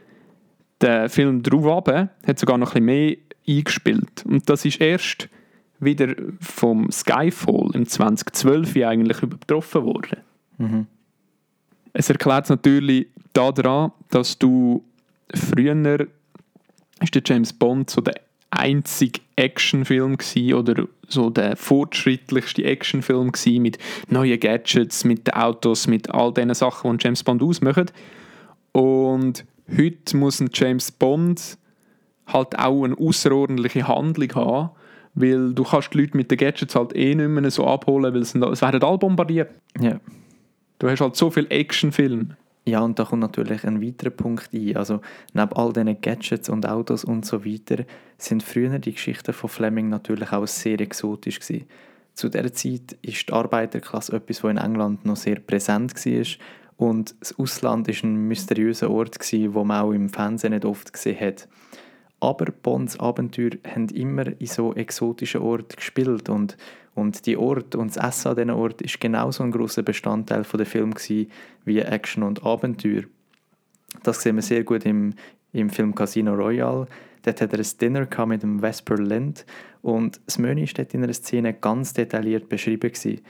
der 0.81 1.09
Film 1.09 1.43
drauf 1.43 1.87
hat 2.27 2.39
sogar 2.39 2.59
noch 2.59 2.75
ein 2.75 2.85
bisschen 2.85 2.85
mehr 2.85 3.17
eingespielt. 3.49 4.25
Und 4.25 4.49
das 4.49 4.65
ist 4.65 4.81
erst 4.81 5.29
wieder 5.81 6.15
vom 6.41 6.91
Skyfall 6.91 7.71
im 7.75 7.87
2012 7.87 8.77
eigentlich 8.77 9.23
übertroffen 9.23 9.85
worden. 9.85 10.19
Mhm. 10.59 10.87
Es 11.93 12.11
erklärt 12.11 12.45
es 12.45 12.51
natürlich 12.51 13.07
daran, 13.33 13.93
dass 14.11 14.39
du 14.39 14.85
früher 15.35 16.07
ist 17.01 17.15
der 17.15 17.23
James 17.25 17.53
Bond 17.53 17.91
so 17.91 18.01
der 18.01 18.21
einzige 18.51 19.21
Actionfilm 19.37 20.17
gsi 20.17 20.55
oder 20.55 20.89
so 21.07 21.31
der 21.31 21.57
fortschrittlichste 21.57 22.65
Actionfilm 22.65 23.33
gsi 23.33 23.59
mit 23.61 23.79
neuen 24.09 24.41
Gadgets, 24.41 25.05
mit 25.05 25.33
Autos, 25.35 25.87
mit 25.87 26.11
all 26.11 26.33
den 26.33 26.53
Sachen, 26.55 26.99
die 26.99 27.05
James 27.05 27.23
Bond 27.23 27.43
ausmachen. 27.43 27.91
Und 28.73 29.45
heute 29.77 30.17
muss 30.17 30.41
ein 30.41 30.51
James 30.53 30.91
Bond 30.91 31.59
halt 32.29 32.59
auch 32.59 32.85
eine 32.85 32.97
außerordentliche 32.99 33.89
Handlung 33.89 34.35
haben, 34.35 34.71
weil 35.15 35.53
du 35.53 35.65
kannst 35.65 35.95
die 35.95 36.01
Leute 36.01 36.17
mit 36.17 36.31
den 36.31 36.39
Gadgets 36.39 36.75
halt 36.75 36.95
eh 36.95 37.15
nicht 37.15 37.29
mehr 37.29 37.51
so 37.51 37.67
abholen, 37.67 38.15
weil 38.15 38.23
es, 38.23 38.35
es 38.35 38.63
werden 38.63 38.83
alle 38.83 38.99
bombardiert. 38.99 39.51
Ja. 39.81 40.01
Du 40.79 40.89
hast 40.89 41.01
halt 41.01 41.17
so 41.17 41.31
viel 41.31 41.47
Actionfilm. 41.51 42.35
Ja, 42.65 42.81
und 42.81 42.99
da 42.99 43.05
kommt 43.05 43.23
natürlich 43.23 43.65
ein 43.65 43.83
weiterer 43.83 44.11
Punkt 44.11 44.51
ein. 44.53 44.77
Also, 44.77 45.01
neben 45.33 45.53
all 45.55 45.73
diesen 45.73 46.01
Gadgets 46.01 46.51
und 46.51 46.69
Autos 46.69 47.03
und 47.03 47.25
so 47.25 47.45
weiter, 47.45 47.85
sind 48.19 48.43
früher 48.43 48.79
die 48.79 48.93
Geschichten 48.93 49.33
von 49.33 49.49
Fleming 49.49 49.89
natürlich 49.89 50.33
auch 50.33 50.47
sehr 50.47 50.79
exotisch 50.81 51.41
gewesen. 51.41 51.67
Zu 52.13 52.29
dieser 52.29 52.53
Zeit 52.53 52.99
ist 53.01 53.29
die 53.29 53.33
Arbeiterklasse 53.33 54.15
etwas, 54.15 54.45
was 54.45 54.51
in 54.51 54.59
England 54.59 55.07
noch 55.07 55.17
sehr 55.17 55.37
präsent 55.37 55.95
war. 55.95 56.27
Und 56.77 57.15
das 57.21 57.39
Ausland 57.39 57.89
ist 57.89 58.05
ein 58.05 58.29
mysteriöser 58.29 58.91
Ort, 58.91 59.19
gewesen, 59.19 59.55
wo 59.55 59.65
man 59.65 59.83
auch 59.83 59.93
im 59.93 60.11
Fernsehen 60.11 60.53
nicht 60.53 60.65
oft 60.65 60.93
gesehen 60.93 61.21
hat. 61.21 61.49
Aber 62.21 62.47
Bonds 62.47 62.99
Abenteuer 62.99 63.53
haben 63.65 63.89
immer 63.91 64.27
in 64.41 64.47
so 64.47 64.75
exotischen 64.75 65.41
Orten 65.41 65.77
gespielt 65.77 66.29
und, 66.29 66.57
und 66.95 67.27
die 67.27 67.37
Ort 67.37 67.77
und 67.77 67.95
das 67.95 68.05
Essen 68.05 68.29
an 68.29 68.37
diesen 68.37 68.51
Ort 68.51 68.83
ist 68.83 69.01
genauso 69.01 69.45
ein 69.45 69.53
großer 69.53 69.83
Bestandteil 69.83 70.45
von 70.45 70.59
der 70.59 70.67
Film 70.67 70.95
wie 71.65 71.79
Action 71.79 72.25
und 72.25 72.45
Abenteuer. 72.45 73.05
Das 74.03 74.23
sehen 74.23 74.37
wir 74.37 74.43
sehr 74.43 74.65
gut 74.65 74.85
im, 74.85 75.15
im 75.53 75.71
Film 75.71 75.95
Casino 75.95 76.35
Royale. 76.35 76.87
Dort 77.23 77.41
hat 77.41 77.53
er 77.53 77.61
ein 77.61 77.67
Dinner 77.81 78.27
mit 78.27 78.43
dem 78.43 78.61
Vesper 78.61 78.97
Lind 78.97 79.47
und 79.83 80.21
das 80.27 80.39
Menü 80.39 80.65
ist 80.65 80.79
dort 80.79 80.95
in 80.95 81.05
einer 81.05 81.13
Szene 81.13 81.55
ganz 81.55 81.93
detailliert 81.93 82.49
beschrieben 82.49 82.93
gewesen. 82.93 83.21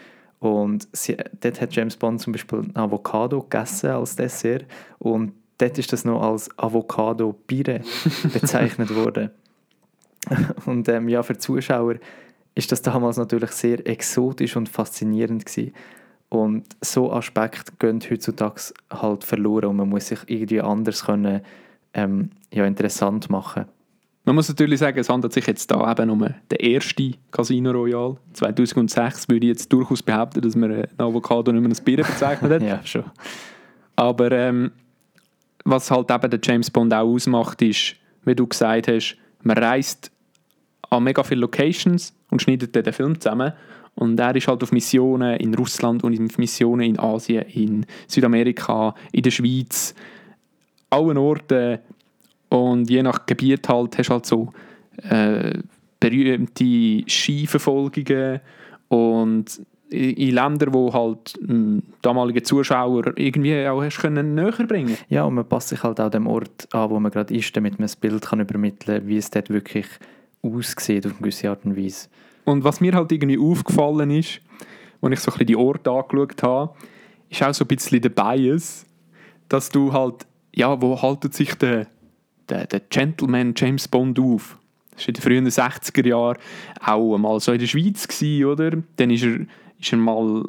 Und 0.41 0.89
sie, 0.93 1.17
dort 1.41 1.61
hat 1.61 1.75
James 1.75 1.97
Bond 1.97 2.21
zum 2.21 2.33
Beispiel 2.33 2.61
ein 2.61 2.77
Avocado 2.77 3.43
gegessen 3.43 3.91
als 3.91 4.17
Dessert 4.17 4.67
und 4.99 5.33
dort 5.59 5.79
ist 5.79 5.93
das 5.93 6.05
noch 6.05 6.23
als 6.23 6.49
Avocado 6.59 7.33
Pire 7.47 7.81
bezeichnet 8.33 8.95
worden. 8.95 9.31
Und 10.67 10.89
ähm, 10.89 11.09
ja, 11.09 11.23
für 11.23 11.35
die 11.35 11.39
Zuschauer 11.39 11.97
ist 12.55 12.73
das 12.73 12.83
damals 12.83 13.17
natürlich 13.17 13.51
sehr 13.51 13.87
exotisch 13.87 14.57
und 14.57 14.69
faszinierend 14.69 15.47
gewesen. 15.47 15.73
Und 16.29 16.65
so 16.83 17.13
Aspekte 17.13 17.73
gehen 17.79 18.01
heutzutage 18.11 18.61
halt 18.91 19.25
verloren 19.25 19.71
und 19.71 19.77
man 19.77 19.89
muss 19.89 20.09
sich 20.09 20.19
irgendwie 20.27 20.61
anders 20.61 21.07
können, 21.07 21.41
ähm, 21.95 22.31
ja, 22.53 22.67
interessant 22.67 23.31
machen. 23.31 23.65
Man 24.25 24.35
muss 24.35 24.49
natürlich 24.49 24.81
sagen, 24.81 24.99
es 24.99 25.09
handelt 25.09 25.33
sich 25.33 25.47
jetzt 25.47 25.71
da 25.71 25.91
eben 25.91 26.11
um 26.11 26.19
den 26.19 26.61
ersten 26.61 27.17
Casino 27.31 27.71
Royale. 27.71 28.19
2006 28.35 29.29
würde 29.31 29.47
ich 29.47 29.53
jetzt 29.53 29.73
durchaus 29.73 30.03
behaupten, 30.03 30.43
dass 30.43 30.55
man 30.55 30.71
ein 30.71 30.87
Avocado 30.99 31.51
nicht 31.51 31.63
mehr 31.63 31.71
als 31.71 31.81
Bier 31.81 31.97
bezeichnet 31.97 32.53
hat. 32.53 32.63
ja, 32.63 32.85
schon. 32.85 33.05
Aber 33.97 34.31
ähm, 34.33 34.73
was 35.71 35.91
halt 35.91 36.11
eben 36.11 36.31
der 36.31 36.41
James 36.43 36.71
Bond 36.71 36.95
auch 36.95 37.07
ausmacht, 37.07 37.61
ist, 37.63 37.97
wie 38.25 38.35
du 38.35 38.47
gesagt 38.47 38.89
hast, 38.89 39.17
man 39.43 39.59
reist 39.59 40.11
an 40.91 41.05
mega 41.05 41.23
viele 41.23 41.43
Locations 41.43 42.15
und 42.31 42.43
schneidet 42.43 42.75
dann 42.75 42.85
den 42.85 42.93
Film 42.93 43.21
zusammen. 43.21 43.53
Und 43.95 44.19
er 44.21 44.35
ist 44.37 44.47
halt 44.47 44.63
auf 44.63 44.73
Missionen 44.73 45.37
in 45.39 45.55
Russland 45.55 46.05
und 46.05 46.21
auf 46.21 46.39
Missionen 46.39 46.87
in 46.87 46.99
Asien, 46.99 47.43
in 47.53 47.87
Südamerika, 48.07 48.95
in 49.13 49.23
der 49.23 49.31
Schweiz, 49.31 49.95
allen 50.89 51.19
Orten. 51.19 51.79
Und 52.49 52.89
je 52.89 53.03
nach 53.03 53.27
Gebiet 53.27 53.69
halt 53.69 53.99
hast 53.99 54.09
du 54.09 54.13
halt 54.13 54.27
so 54.27 54.53
äh, 55.03 55.59
berühmte 56.01 57.03
Skiverfolgungen 57.07 58.41
und 58.89 59.61
in 59.91 60.35
Ländern, 60.35 60.75
wo 60.75 60.93
halt 60.93 61.35
m, 61.47 61.83
damalige 62.03 62.43
Zuschauer 62.43 63.17
irgendwie 63.17 63.67
auch 63.67 63.83
hast 63.83 63.99
können 63.99 64.35
näher 64.35 64.53
bringen 64.67 64.97
Ja, 65.09 65.25
und 65.25 65.35
man 65.35 65.49
passt 65.49 65.69
sich 65.69 65.83
halt 65.83 66.01
auch 66.01 66.11
dem 66.11 66.27
Ort 66.27 66.69
an, 66.73 66.91
wo 66.91 67.01
man 67.01 67.11
gerade 67.11 67.35
ist, 67.35 67.57
damit 67.57 67.79
man 67.79 67.85
das 67.85 67.97
Bild 67.97 68.23
kann 68.23 68.41
übermitteln 68.41 69.01
kann, 69.01 69.09
wie 69.09 69.17
es 69.17 69.31
dort 69.31 69.51
wirklich 69.51 69.87
aussieht 70.43 71.07
auf 71.07 71.13
eine 71.13 71.21
gewisse 71.21 71.51
Art 71.51 71.65
und 71.65 71.77
Weise. 71.77 72.09
Und 72.45 72.65
was 72.65 72.81
mir 72.81 72.95
halt 72.95 73.13
irgendwie 73.13 73.39
aufgefallen 73.39 74.11
ist, 74.11 74.41
als 75.01 75.13
ich 75.13 75.21
so 75.21 75.31
ein 75.31 75.33
bisschen 75.33 75.47
die 75.47 75.57
Orte 75.57 75.91
angeschaut 75.91 76.43
habe, 76.43 76.75
ist 77.31 77.43
auch 77.43 77.55
so 77.55 77.65
ein 77.65 77.69
bisschen 77.69 78.01
der 78.01 78.09
Bias, 78.11 78.87
dass 79.49 79.69
du 79.69 79.93
halt, 79.93 80.27
ja, 80.55 80.81
wo 80.81 81.01
haltet 81.01 81.35
sich 81.35 81.55
der, 81.55 81.87
der, 82.49 82.67
der 82.67 82.81
Gentleman 82.81 83.55
James 83.57 83.89
Bond 83.89 84.19
auf? 84.19 84.59
Das 84.93 85.05
war 85.05 85.09
in 85.09 85.15
den 85.15 85.23
frühen 85.23 85.49
60er 85.49 86.07
Jahren 86.07 86.39
auch 86.85 87.17
mal 87.19 87.39
so 87.39 87.53
in 87.53 87.59
der 87.59 87.67
Schweiz, 87.67 88.09
gewesen, 88.09 88.45
oder? 88.45 88.83
Dann 88.97 89.11
ist 89.11 89.25
er, 89.25 89.41
ist 89.79 89.93
er 89.93 89.99
mal 89.99 90.45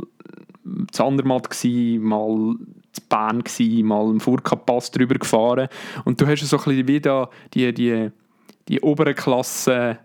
zu 0.92 1.04
Andermatt 1.04 1.50
gewesen, 1.50 2.04
mal 2.04 2.56
zu 2.92 3.02
Bern 3.08 3.44
gewesen, 3.44 3.88
mal 3.88 4.10
im 4.10 4.20
Furka-Pass 4.20 4.92
drüber 4.92 5.16
gefahren. 5.16 5.68
Und 6.06 6.20
du 6.20 6.28
hast 6.28 6.42
so 6.42 6.58
ein 6.58 6.64
bisschen 6.64 6.88
wie 6.88 7.00
da 7.00 7.30
die, 7.54 7.74
die, 7.74 8.10
die 8.68 8.82
obere 8.82 9.14
Klasse 9.14 10.00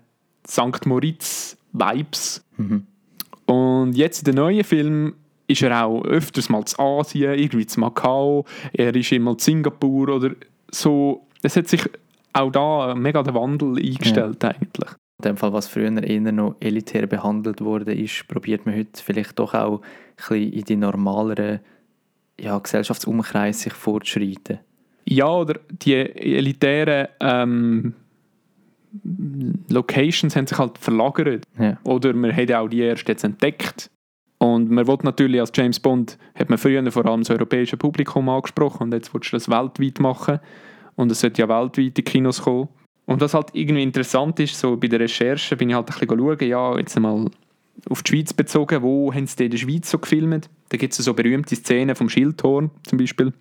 St. 0.46 0.86
Moritz-Vibes. 0.86 2.44
Mhm. 2.56 2.86
Und 3.46 3.92
jetzt 3.92 4.20
in 4.20 4.24
den 4.26 4.36
neuen 4.36 4.64
Film 4.64 5.14
ist 5.46 5.62
er 5.62 5.84
auch 5.84 6.04
öfters 6.04 6.48
mal 6.48 6.64
zu 6.64 6.78
Asien, 6.78 7.38
irgendwie 7.38 7.66
zu 7.66 7.80
Macau, 7.80 8.46
er 8.72 8.94
ist 8.94 9.12
immer 9.12 9.36
zu 9.36 9.44
Singapur 9.44 10.08
oder 10.08 10.30
so. 10.70 11.26
Es 11.42 11.56
hat 11.56 11.68
sich 11.68 11.82
auch 12.32 12.50
da 12.50 12.94
mega 12.94 13.22
der 13.22 13.34
Wandel 13.34 13.76
eingestellt 13.76 14.42
ja. 14.42 14.50
eigentlich. 14.50 14.90
In 15.24 15.30
dem 15.30 15.36
Fall, 15.36 15.52
was 15.52 15.68
früher 15.68 16.02
eher 16.02 16.32
noch 16.32 16.56
elitär 16.60 17.06
behandelt 17.06 17.60
wurde, 17.60 17.94
ist, 17.94 18.28
probiert 18.28 18.66
man 18.66 18.76
heute 18.76 19.02
vielleicht 19.02 19.38
doch 19.38 19.54
auch 19.54 19.80
ein 19.80 19.86
bisschen 20.16 20.52
in 20.52 20.64
die 20.64 20.76
normaleren 20.76 21.60
ja, 22.38 22.58
Gesellschaftsumkreis 22.58 23.62
sich 23.62 23.72
fortschreiten. 23.72 24.58
Ja, 25.06 25.28
oder 25.28 25.60
die 25.68 25.94
elitären 25.94 27.08
ähm, 27.20 27.94
Locations 29.68 30.34
haben 30.36 30.46
sich 30.46 30.58
halt 30.58 30.78
verlagert. 30.78 31.44
Ja. 31.58 31.78
Oder 31.84 32.12
man 32.14 32.34
hat 32.34 32.52
auch 32.52 32.68
die 32.68 32.80
erst 32.80 33.08
jetzt 33.08 33.24
entdeckt. 33.24 33.90
Und 34.38 34.70
man 34.70 34.86
will 34.86 34.98
natürlich 35.02 35.40
als 35.40 35.52
James 35.54 35.80
Bond, 35.80 36.18
hat 36.34 36.50
man 36.50 36.58
früher 36.58 36.90
vor 36.90 37.06
allem 37.06 37.20
das 37.20 37.30
europäische 37.30 37.76
Publikum 37.76 38.28
angesprochen 38.28 38.84
und 38.84 38.94
jetzt 38.94 39.14
willst 39.14 39.32
du 39.32 39.36
das 39.36 39.48
weltweit 39.48 40.00
machen. 40.00 40.40
Und 40.96 41.10
es 41.10 41.20
sollte 41.20 41.42
ja 41.42 41.48
weltweit 41.48 41.98
in 41.98 42.04
Kinos 42.04 42.42
kommen. 42.42 42.68
Und 43.06 43.20
was 43.20 43.34
halt 43.34 43.48
irgendwie 43.52 43.82
interessant 43.82 44.40
ist, 44.40 44.58
so 44.58 44.76
bei 44.76 44.88
der 44.88 45.00
Recherche 45.00 45.56
bin 45.56 45.68
ich 45.68 45.74
halt 45.74 45.90
ein 45.90 45.98
bisschen 45.98 46.18
schauen, 46.18 46.48
ja, 46.48 46.78
jetzt 46.78 46.98
mal 46.98 47.26
auf 47.90 48.02
die 48.02 48.12
Schweiz 48.12 48.32
bezogen, 48.32 48.82
wo 48.82 49.12
haben 49.12 49.26
sie 49.26 49.44
in 49.44 49.50
der 49.50 49.58
Schweiz 49.58 49.90
so 49.90 49.98
gefilmt? 49.98 50.48
Da 50.70 50.76
gibt 50.76 50.98
es 50.98 51.04
so 51.04 51.12
berühmte 51.12 51.54
Szenen 51.56 51.94
vom 51.94 52.08
Schildhorn 52.08 52.70
zum 52.86 52.98
Beispiel. 52.98 53.32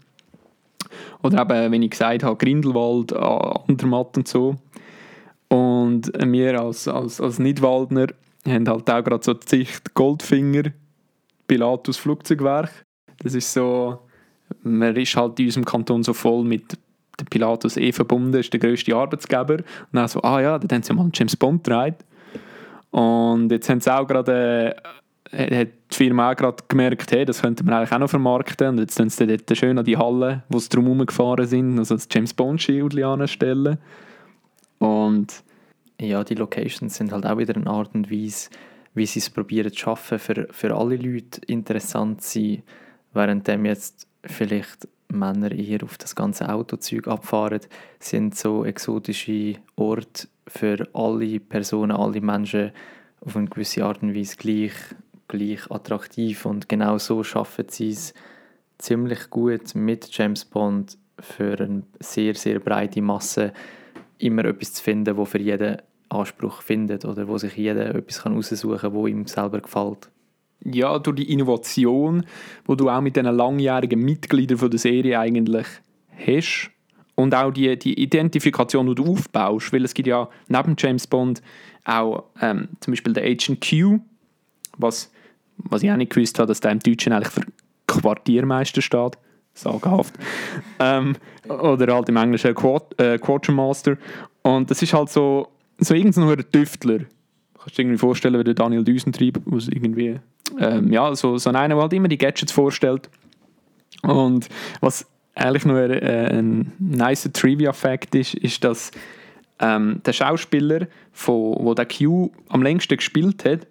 Oder 1.21 1.41
eben, 1.41 1.71
wenn 1.71 1.81
ich 1.81 1.91
gesagt 1.91 2.23
habe, 2.23 2.37
Grindelwald, 2.37 3.13
Andermatt 3.13 4.17
und 4.17 4.27
so. 4.27 4.55
Und 5.47 6.11
wir 6.19 6.59
als, 6.59 6.87
als, 6.87 7.21
als 7.21 7.39
Nidwaldner 7.39 8.07
haben 8.45 8.67
halt 8.67 8.89
auch 8.89 9.03
gerade 9.03 9.23
so 9.23 9.33
die 9.33 9.47
Sicht 9.47 9.93
Goldfinger, 9.93 10.71
Pilatus 11.47 11.97
Flugzeugwerk. 11.97 12.85
Das 13.19 13.35
ist 13.35 13.53
so, 13.53 13.99
man 14.63 14.95
ist 14.95 15.15
halt 15.15 15.39
in 15.39 15.45
unserem 15.45 15.65
Kanton 15.65 16.03
so 16.03 16.13
voll 16.13 16.43
mit 16.43 16.77
dem 17.19 17.27
Pilatus 17.27 17.77
eh 17.77 17.91
verbunden, 17.91 18.39
ist 18.39 18.51
der 18.53 18.59
grösste 18.59 18.95
Arbeitsgeber. 18.95 19.55
Und 19.55 19.93
dann 19.93 20.07
so, 20.07 20.21
ah 20.21 20.41
ja, 20.41 20.57
dann 20.57 20.77
haben 20.77 20.83
sie 20.83 20.93
mal 20.93 21.03
einen 21.03 21.11
James 21.13 21.35
Bond 21.35 21.63
gedreht. 21.63 21.95
Und 22.91 23.51
jetzt 23.51 23.69
haben 23.69 23.81
sie 23.81 23.93
auch 23.93 24.07
gerade, 24.07 24.75
äh, 25.31 25.61
hat 25.61 25.69
die 25.91 25.95
Firma 25.95 26.31
auch 26.31 26.35
gerade 26.35 26.63
gemerkt, 26.67 27.11
hey, 27.11 27.25
das 27.25 27.41
könnte 27.41 27.63
man 27.63 27.75
eigentlich 27.75 27.91
auch 27.91 27.99
noch 27.99 28.09
vermarkten. 28.09 28.69
Und 28.69 28.79
jetzt 28.79 28.95
tun 28.95 29.09
sie 29.09 29.27
dort 29.27 29.57
schön 29.57 29.77
an 29.77 29.85
die 29.85 29.97
Halle, 29.97 30.43
wo 30.49 30.59
sie 30.59 30.69
drum 30.69 31.05
gefahren 31.05 31.45
sind, 31.45 31.79
also 31.79 31.95
das 31.95 32.07
James 32.11 32.33
Bond-Schild 32.33 33.01
anstellen. 33.03 33.77
Und 34.79 35.43
ja, 35.99 36.23
die 36.23 36.35
Locations 36.35 36.95
sind 36.95 37.11
halt 37.11 37.25
auch 37.25 37.37
wieder 37.37 37.55
eine 37.55 37.67
Art 37.67 37.95
und 37.95 38.11
Weise, 38.11 38.49
wie 38.93 39.05
sie 39.05 39.19
es 39.19 39.29
probieren 39.29 39.71
zu 39.71 39.79
schaffen, 39.79 40.19
für, 40.19 40.47
für 40.51 40.75
alle 40.75 40.97
Leute 40.97 41.41
interessant 41.47 42.21
zu 42.21 42.39
sein, 42.39 42.63
während 43.13 43.47
jetzt 43.47 44.07
vielleicht 44.23 44.87
Männer 45.13 45.51
eher 45.51 45.83
auf 45.83 45.97
das 45.97 46.15
ganze 46.15 46.49
Autozeug 46.49 47.07
abfahren, 47.07 47.61
sind 47.99 48.35
so 48.35 48.65
exotische 48.65 49.55
Orte 49.75 50.27
für 50.47 50.87
alle 50.93 51.39
Personen, 51.39 51.91
alle 51.91 52.21
Menschen 52.21 52.71
auf 53.21 53.35
eine 53.37 53.47
gewisse 53.47 53.85
Art 53.85 54.03
und 54.03 54.15
Weise 54.15 54.35
gleich, 54.37 54.73
gleich 55.27 55.71
attraktiv 55.71 56.45
und 56.45 56.67
genau 56.67 56.97
so 56.97 57.23
schaffen 57.23 57.65
sie 57.69 57.89
es 57.89 58.13
ziemlich 58.77 59.29
gut 59.29 59.75
mit 59.75 60.09
James 60.11 60.43
Bond 60.45 60.97
für 61.19 61.59
eine 61.59 61.83
sehr, 61.99 62.35
sehr 62.35 62.59
breite 62.59 63.01
Masse 63.01 63.53
immer 64.17 64.45
etwas 64.45 64.73
zu 64.73 64.83
finden, 64.83 65.15
wo 65.17 65.25
für 65.25 65.39
jeden 65.39 65.77
Anspruch 66.09 66.61
findet 66.61 67.05
oder 67.05 67.27
wo 67.27 67.37
sich 67.37 67.55
jeder 67.55 67.95
etwas 67.95 68.23
heraussuchen 68.23 68.77
kann, 68.77 68.93
wo 68.93 69.07
ihm 69.07 69.25
selber 69.25 69.59
gefällt. 69.61 70.09
Ja, 70.65 70.97
durch 70.99 71.17
die 71.17 71.31
Innovation, 71.31 72.25
wo 72.65 72.75
du 72.75 72.89
auch 72.89 73.01
mit 73.01 73.15
den 73.15 73.25
langjährigen 73.25 73.99
Mitgliedern 73.99 74.57
von 74.57 74.69
der 74.69 74.79
Serie 74.79 75.19
eigentlich 75.19 75.67
hast 76.25 76.71
und 77.15 77.35
auch 77.35 77.51
die, 77.51 77.77
die 77.77 78.01
Identifikation, 78.01 78.87
die 78.87 78.95
du 78.95 79.11
aufbaust, 79.11 79.73
weil 79.73 79.83
es 79.85 79.93
gibt 79.93 80.07
ja 80.07 80.29
neben 80.47 80.75
James 80.77 81.05
Bond 81.07 81.41
auch 81.85 82.23
ähm, 82.41 82.69
zum 82.79 82.93
Beispiel 82.93 83.13
der 83.13 83.23
Agent 83.23 83.67
Q, 83.67 83.99
was, 84.77 85.11
was 85.57 85.83
ich 85.83 85.91
auch 85.91 85.97
nicht 85.97 86.13
gewusst 86.13 86.39
habe, 86.39 86.47
dass 86.47 86.59
der 86.59 86.71
im 86.71 86.79
Deutschen 86.79 87.13
eigentlich 87.13 87.33
für 87.33 87.43
Quartiermeister 87.87 88.81
steht 88.81 89.17
sagenhaft. 89.53 90.13
ähm, 90.79 91.15
oder 91.47 91.93
halt 91.93 92.09
im 92.09 92.15
Englischen 92.15 92.55
Quad, 92.55 92.99
äh, 92.99 93.17
Quartermaster. 93.19 93.97
Und 94.41 94.71
das 94.71 94.81
ist 94.81 94.93
halt 94.93 95.09
so, 95.09 95.49
so 95.77 95.93
irgendein 95.93 96.43
Tüftler. 96.51 96.99
Kannst 97.53 97.77
du 97.77 97.81
dir 97.81 97.81
irgendwie 97.83 97.97
vorstellen, 97.99 98.39
wie 98.39 98.43
der 98.43 98.55
Daniel 98.55 98.83
Düsentrieb, 98.83 99.39
was 99.45 99.67
irgendwie, 99.67 100.19
ähm, 100.59 100.91
ja, 100.91 101.15
so, 101.15 101.37
so 101.37 101.49
einer, 101.49 101.67
der 101.67 101.77
halt 101.77 101.93
immer 101.93 102.07
die 102.07 102.17
Gadgets 102.17 102.51
vorstellt. 102.51 103.09
Und 104.01 104.49
was 104.81 105.05
eigentlich 105.35 105.65
nur 105.65 105.79
äh, 105.79 106.37
ein 106.37 106.73
nicer 106.79 107.31
Trivia-Fact 107.31 108.15
ist, 108.15 108.35
ist, 108.35 108.63
dass 108.63 108.91
ähm, 109.59 110.01
der 110.05 110.13
Schauspieler, 110.13 110.87
von, 111.11 111.57
wo 111.59 111.73
der 111.73 111.85
Q 111.85 112.31
am 112.49 112.63
längsten 112.63 112.97
gespielt 112.97 113.45
hat, 113.45 113.67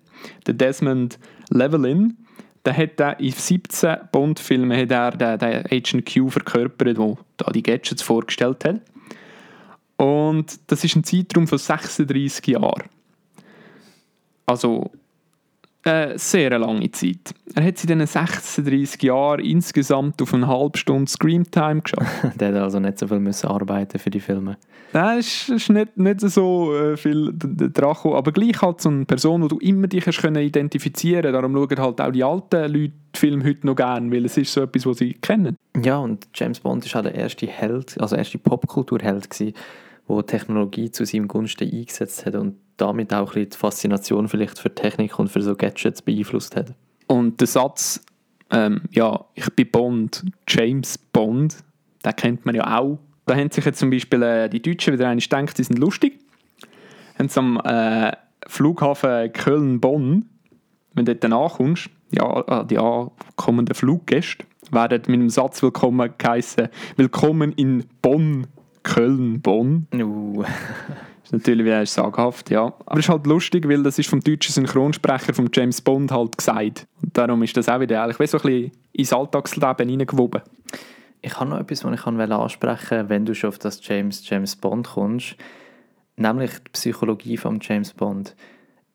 der 0.47 0.55
Desmond 0.55 1.19
Levelin, 1.51 2.17
der 2.65 2.77
hat 2.77 3.01
er 3.01 3.19
in 3.19 3.33
17 3.33 3.97
Bond-Filmen 4.13 4.77
hat 4.79 4.91
er 4.91 5.11
den, 5.11 5.39
den 5.39 5.67
Agent 5.67 6.13
Q 6.13 6.29
verkörpert, 6.29 6.97
der 6.97 7.17
da 7.37 7.51
die 7.51 7.63
Gadgets 7.63 8.03
vorgestellt 8.03 8.65
hat. 8.65 8.81
Und 9.97 10.59
das 10.69 10.85
ist 10.85 10.97
ein 10.97 11.05
Zeitraum 11.05 11.47
von 11.47 11.59
36 11.59 12.47
Jahren. 12.47 12.85
Also 14.47 14.91
eine 15.85 16.19
sehr 16.19 16.59
lange 16.59 16.91
Zeit. 16.93 17.35
Er 17.55 17.65
hat 17.65 17.83
in 17.83 17.89
diesen 17.89 18.07
36 18.07 19.03
Jahren 19.03 19.45
insgesamt 19.45 20.23
auf 20.23 20.33
eine 20.33 20.47
halbe 20.47 20.79
Stunde 20.79 21.11
Screamtime 21.11 21.83
geschafft. 21.83 22.41
der 22.41 22.49
hat 22.49 22.63
also 22.63 22.79
nicht 22.79 22.99
so 22.99 23.09
viel 23.09 23.19
müssen 23.19 23.49
arbeiten 23.49 23.99
für 23.99 24.11
die 24.11 24.21
Filme. 24.21 24.57
Nein, 24.93 25.19
es 25.19 25.49
ist 25.49 25.71
nicht, 25.71 25.97
nicht 25.97 26.21
so 26.21 26.75
äh, 26.75 26.97
viel 26.97 27.33
dran 27.35 27.97
aber 28.05 28.31
gleich 28.33 28.61
halt 28.61 28.81
so 28.81 28.91
eine 28.91 29.07
Person, 29.07 29.43
die 29.43 29.49
du 29.49 29.59
immer 29.59 29.87
dich 29.87 30.07
hast 30.07 30.21
können 30.21 30.43
identifizieren 30.43 31.33
Darum 31.33 31.55
schauen 31.55 31.79
halt 31.79 32.01
auch 32.01 32.13
die 32.13 32.25
alten 32.25 32.73
Leute 32.73 32.93
die 33.15 33.19
Filme 33.19 33.45
heute 33.45 33.67
noch 33.67 33.77
gerne, 33.77 34.11
weil 34.11 34.25
es 34.25 34.37
ist 34.37 34.53
so 34.53 34.63
etwas, 34.63 34.87
was 34.87 34.99
sie 34.99 35.15
kennen. 35.15 35.57
Ja, 35.83 35.99
und 35.99 36.29
James 36.35 36.61
Bond 36.61 36.85
ist 36.87 36.97
auch 36.97 37.03
der 37.03 37.15
erste 37.15 37.47
Held, 37.47 38.01
also 38.01 38.17
erste 38.17 38.39
Popkulturheld 38.39 39.29
gewesen, 39.29 39.55
der 40.17 40.27
Technologie 40.27 40.91
zu 40.91 41.05
seinem 41.05 41.29
Gunsten 41.29 41.71
eingesetzt 41.71 42.27
hat 42.27 42.35
und 42.35 42.57
damit 42.77 43.13
auch 43.13 43.33
die 43.33 43.49
Faszination 43.51 44.29
vielleicht 44.29 44.59
für 44.59 44.75
Technik 44.75 45.19
und 45.19 45.29
für 45.29 45.43
so 45.43 45.55
Gadgets 45.55 46.03
beeinflusst 46.03 46.57
hat. 46.57 46.75
Und 47.07 47.41
der 47.41 47.47
Satz, 47.47 48.05
ähm, 48.51 48.83
ja, 48.91 49.25
ich 49.35 49.49
bin 49.51 49.71
Bond, 49.71 50.25
James 50.49 50.99
Bond, 50.99 51.57
den 52.05 52.17
kennt 52.17 52.47
man 52.47 52.55
ja 52.55 52.79
auch. 52.79 52.99
Da 53.27 53.37
haben 53.37 53.51
sich 53.51 53.65
jetzt 53.65 53.79
zum 53.79 53.91
Beispiel 53.91 54.23
äh, 54.23 54.49
die 54.49 54.61
Deutschen 54.61 54.93
wieder 54.95 55.09
einmal 55.09 55.23
gedacht, 55.23 55.59
die 55.59 55.65
sind 55.65 55.79
lustig. 55.79 56.19
Haben 57.19 57.29
sie 57.29 57.39
am 57.39 57.61
äh, 57.65 58.13
Flughafen 58.47 59.33
Köln-Bonn, 59.33 60.27
wenn 60.95 61.05
du 61.05 61.15
dort 61.15 61.31
nachkommst, 61.31 61.89
ja, 62.11 62.41
äh, 62.41 62.67
die 62.67 62.79
ankommenden 62.79 63.75
Fluggäste, 63.75 64.45
werden 64.71 65.03
mit 65.07 65.15
einem 65.15 65.31
Satz 65.31 65.63
willkommen 65.63 66.13
geheißen. 66.19 66.69
Willkommen 66.97 67.53
in 67.53 67.85
Bonn, 68.01 68.47
Köln, 68.83 69.41
Bonn. 69.41 69.87
Uh. 69.95 70.45
ist 71.25 71.33
natürlich 71.33 71.65
wieder 71.65 71.85
saghaft, 71.87 72.51
ja. 72.51 72.73
Aber 72.87 72.99
es 72.99 73.07
ist 73.07 73.09
halt 73.09 73.27
lustig, 73.27 73.69
weil 73.69 73.83
das 73.83 73.99
ist 73.99 74.09
vom 74.09 74.21
deutschen 74.21 74.53
Synchronsprecher 74.53 75.35
von 75.35 75.49
James 75.53 75.81
Bond 75.81 76.11
halt 76.11 76.37
gesagt. 76.37 76.87
Und 77.03 77.17
darum 77.17 77.43
ist 77.43 77.57
das 77.57 77.69
auch 77.69 77.81
wieder 77.81 78.03
eigentlich 78.03 78.31
so 78.31 78.39
ein 78.39 78.43
bisschen 78.43 78.73
ins 78.93 79.13
Alltagsleben 79.13 79.89
hineingewoben. 79.89 80.43
Ich 81.23 81.39
habe 81.39 81.51
noch 81.51 81.61
etwas, 81.61 81.85
was 81.85 81.95
ich 81.95 82.07
ansprechen 82.07 82.99
will, 82.99 83.09
wenn 83.09 83.25
du 83.25 83.35
schon 83.35 83.49
auf 83.49 83.59
das 83.59 83.87
James, 83.87 84.29
James 84.29 84.57
Bond 84.57 84.89
kommst. 84.89 85.37
Nämlich 86.17 86.51
die 86.59 86.71
Psychologie 86.73 87.37
von 87.37 87.59
James 87.63 87.93
Bond. 87.93 88.35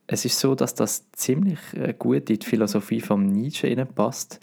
Es 0.05 0.23
ist 0.23 0.39
so, 0.39 0.53
dass 0.53 0.75
das 0.75 1.11
ziemlich 1.11 1.59
äh, 1.73 1.93
gut 1.97 2.29
in 2.29 2.39
die 2.39 2.45
Philosophie 2.45 3.01
von 3.01 3.25
Nietzsche 3.25 3.75
passt. 3.85 4.39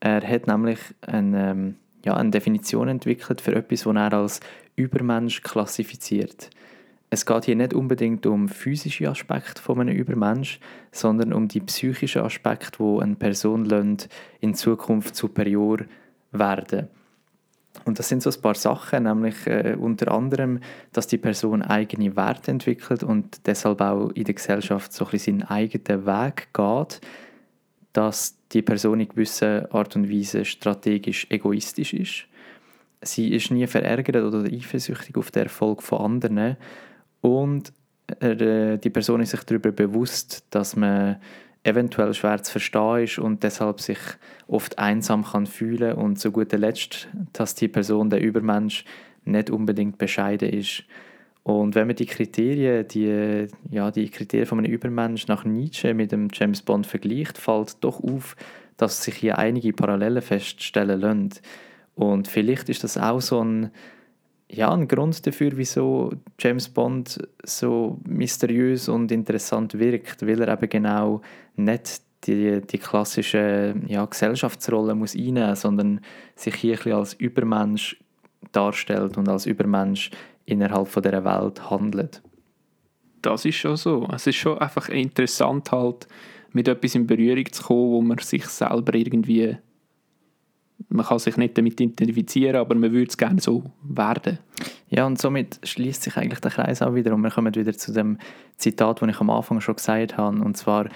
Er 0.00 0.20
hat 0.26 0.46
nämlich 0.46 0.78
eine, 1.00 1.50
ähm, 1.50 1.76
ja, 2.04 2.16
eine 2.16 2.30
Definition 2.30 2.88
entwickelt 2.88 3.40
für 3.40 3.54
etwas, 3.54 3.86
was 3.86 3.96
er 3.96 4.12
als 4.12 4.40
Übermensch 4.76 5.42
klassifiziert. 5.42 6.50
Es 7.10 7.26
geht 7.26 7.44
hier 7.44 7.56
nicht 7.56 7.74
unbedingt 7.74 8.24
um 8.24 8.48
physische 8.48 9.10
Aspekte 9.10 9.60
von 9.60 9.80
einem 9.80 9.94
Übermensch, 9.94 10.60
sondern 10.92 11.34
um 11.34 11.46
die 11.46 11.60
psychischen 11.60 12.22
Aspekte, 12.22 12.78
wo 12.78 13.00
eine 13.00 13.16
Person 13.16 13.66
lernt, 13.66 14.08
in 14.40 14.54
Zukunft 14.54 15.14
superior 15.14 15.80
werden. 16.30 16.88
Und 17.84 17.98
das 17.98 18.08
sind 18.08 18.22
so 18.22 18.30
ein 18.30 18.40
paar 18.40 18.54
Sachen, 18.54 19.04
nämlich 19.04 19.46
äh, 19.46 19.76
unter 19.78 20.12
anderem, 20.12 20.60
dass 20.92 21.06
die 21.06 21.18
Person 21.18 21.62
eigene 21.62 22.16
Werte 22.16 22.50
entwickelt 22.50 23.02
und 23.02 23.46
deshalb 23.46 23.80
auch 23.80 24.10
in 24.10 24.24
der 24.24 24.34
Gesellschaft 24.34 24.92
so 24.92 25.04
ein 25.04 25.10
bisschen 25.10 25.40
seinen 25.40 25.50
eigenen 25.50 26.06
Weg 26.06 26.48
geht, 26.52 27.00
dass 27.92 28.38
die 28.52 28.62
Person 28.62 29.00
in 29.00 29.08
gewisser 29.08 29.68
Art 29.72 29.96
und 29.96 30.10
Weise 30.10 30.44
strategisch 30.44 31.26
egoistisch 31.30 31.94
ist. 31.94 32.24
Sie 33.02 33.32
ist 33.32 33.50
nie 33.50 33.66
verärgert 33.66 34.22
oder 34.22 34.44
eifersüchtig 34.44 35.16
auf 35.16 35.30
den 35.30 35.44
Erfolg 35.44 35.82
von 35.82 36.00
anderen 36.00 36.56
und 37.20 37.72
äh, 38.20 38.78
die 38.78 38.90
Person 38.90 39.20
ist 39.20 39.30
sich 39.30 39.42
darüber 39.44 39.72
bewusst, 39.72 40.44
dass 40.50 40.76
man 40.76 41.16
eventuell 41.64 42.12
schwer 42.14 42.42
zu 42.42 42.52
verstehen 42.52 43.04
ist 43.04 43.18
und 43.18 43.42
deshalb 43.42 43.80
sich 43.80 43.98
oft 44.48 44.78
einsam 44.78 45.24
kann 45.24 45.46
fühlen 45.46 45.94
und 45.94 46.18
zu 46.18 46.32
guter 46.32 46.58
Letzt, 46.58 47.08
dass 47.32 47.54
die 47.54 47.68
Person, 47.68 48.10
der 48.10 48.20
Übermensch, 48.20 48.84
nicht 49.24 49.50
unbedingt 49.50 49.98
bescheiden 49.98 50.50
ist. 50.50 50.84
Und 51.44 51.74
wenn 51.74 51.88
man 51.88 51.96
die 51.96 52.06
Kriterien, 52.06 52.86
die, 52.86 53.48
ja, 53.70 53.90
die 53.90 54.08
Kriterien 54.10 54.46
von 54.46 54.58
einem 54.58 54.72
Übermensch 54.72 55.26
nach 55.26 55.44
Nietzsche 55.44 55.92
mit 55.92 56.12
dem 56.12 56.28
James 56.32 56.62
Bond 56.62 56.86
vergleicht, 56.86 57.36
fällt 57.36 57.82
doch 57.82 58.02
auf, 58.02 58.36
dass 58.76 59.02
sich 59.02 59.16
hier 59.16 59.38
einige 59.38 59.72
Parallelen 59.72 60.22
feststellen 60.22 61.00
lassen. 61.00 61.30
Und 61.94 62.28
vielleicht 62.28 62.68
ist 62.68 62.84
das 62.84 62.96
auch 62.96 63.20
so 63.20 63.42
ein 63.42 63.70
ja, 64.54 64.70
ein 64.70 64.86
Grund 64.86 65.26
dafür, 65.26 65.52
wieso 65.54 66.12
James 66.38 66.68
Bond 66.68 67.18
so 67.42 67.98
mysteriös 68.06 68.88
und 68.88 69.10
interessant 69.10 69.78
wirkt, 69.78 70.26
weil 70.26 70.42
er 70.42 70.52
eben 70.52 70.68
genau 70.68 71.22
nicht 71.56 72.02
die, 72.24 72.60
die 72.60 72.78
klassische 72.78 73.74
ja, 73.86 74.04
Gesellschaftsrolle 74.04 74.94
muss 74.94 75.16
einnehmen, 75.16 75.56
sondern 75.56 76.00
sich 76.36 76.54
hier 76.54 76.78
ein 76.86 76.92
als 76.92 77.14
Übermensch 77.14 77.96
darstellt 78.52 79.16
und 79.16 79.28
als 79.28 79.46
Übermensch 79.46 80.10
innerhalb 80.52 80.88
von 80.88 81.02
der 81.02 81.24
Welt 81.24 81.70
handelt. 81.70 82.22
Das 83.22 83.44
ist 83.44 83.56
schon 83.56 83.76
so. 83.76 84.08
Es 84.12 84.26
ist 84.26 84.36
schon 84.36 84.58
einfach 84.58 84.88
interessant 84.88 85.70
halt 85.72 86.06
mit 86.52 86.68
etwas 86.68 86.94
in 86.94 87.06
Berührung 87.06 87.50
zu 87.50 87.62
kommen, 87.62 87.90
wo 87.92 88.02
man 88.02 88.18
sich 88.18 88.46
selber 88.46 88.94
irgendwie 88.94 89.56
man 90.88 91.06
kann 91.06 91.18
sich 91.18 91.36
nicht 91.36 91.56
damit 91.56 91.80
identifizieren, 91.80 92.56
aber 92.56 92.74
man 92.74 92.92
würde 92.92 93.08
es 93.08 93.16
gerne 93.16 93.40
so 93.40 93.64
werden. 93.82 94.38
Ja, 94.88 95.06
und 95.06 95.20
somit 95.20 95.58
schließt 95.62 96.02
sich 96.02 96.16
eigentlich 96.16 96.40
der 96.40 96.50
Kreis 96.50 96.82
auch 96.82 96.94
wieder 96.94 97.14
und 97.14 97.22
wir 97.22 97.30
kommen 97.30 97.54
wieder 97.54 97.72
zu 97.72 97.92
dem 97.92 98.18
Zitat, 98.56 99.00
das 99.00 99.08
ich 99.08 99.20
am 99.20 99.30
Anfang 99.30 99.60
schon 99.60 99.76
gesagt 99.76 100.16
habe, 100.16 100.42
und 100.42 100.56
zwar, 100.56 100.88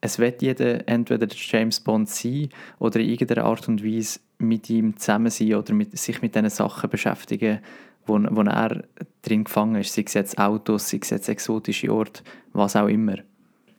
es 0.00 0.18
wird 0.18 0.42
jeder 0.42 0.86
entweder 0.88 1.26
James 1.30 1.80
Bond 1.80 2.08
sein 2.08 2.48
oder 2.78 3.00
in 3.00 3.10
irgendeiner 3.10 3.44
Art 3.44 3.68
und 3.68 3.84
Weise 3.84 4.20
mit 4.38 4.68
ihm 4.68 4.96
zusammen 4.96 5.30
sein 5.30 5.54
oder 5.54 5.72
mit, 5.72 5.96
sich 5.96 6.20
mit 6.20 6.34
diesen 6.34 6.50
Sachen 6.50 6.90
beschäftigen, 6.90 7.60
wo, 8.06 8.18
wo 8.30 8.42
er 8.42 8.84
drin 9.22 9.44
gefangen 9.44 9.76
ist, 9.76 9.94
sei 9.94 10.04
es 10.06 10.14
jetzt 10.14 10.38
Autos, 10.38 10.88
sei 10.90 10.98
es 11.00 11.10
jetzt 11.10 11.28
exotische 11.28 11.92
Orte, 11.92 12.22
was 12.52 12.76
auch 12.76 12.88
immer. 12.88 13.16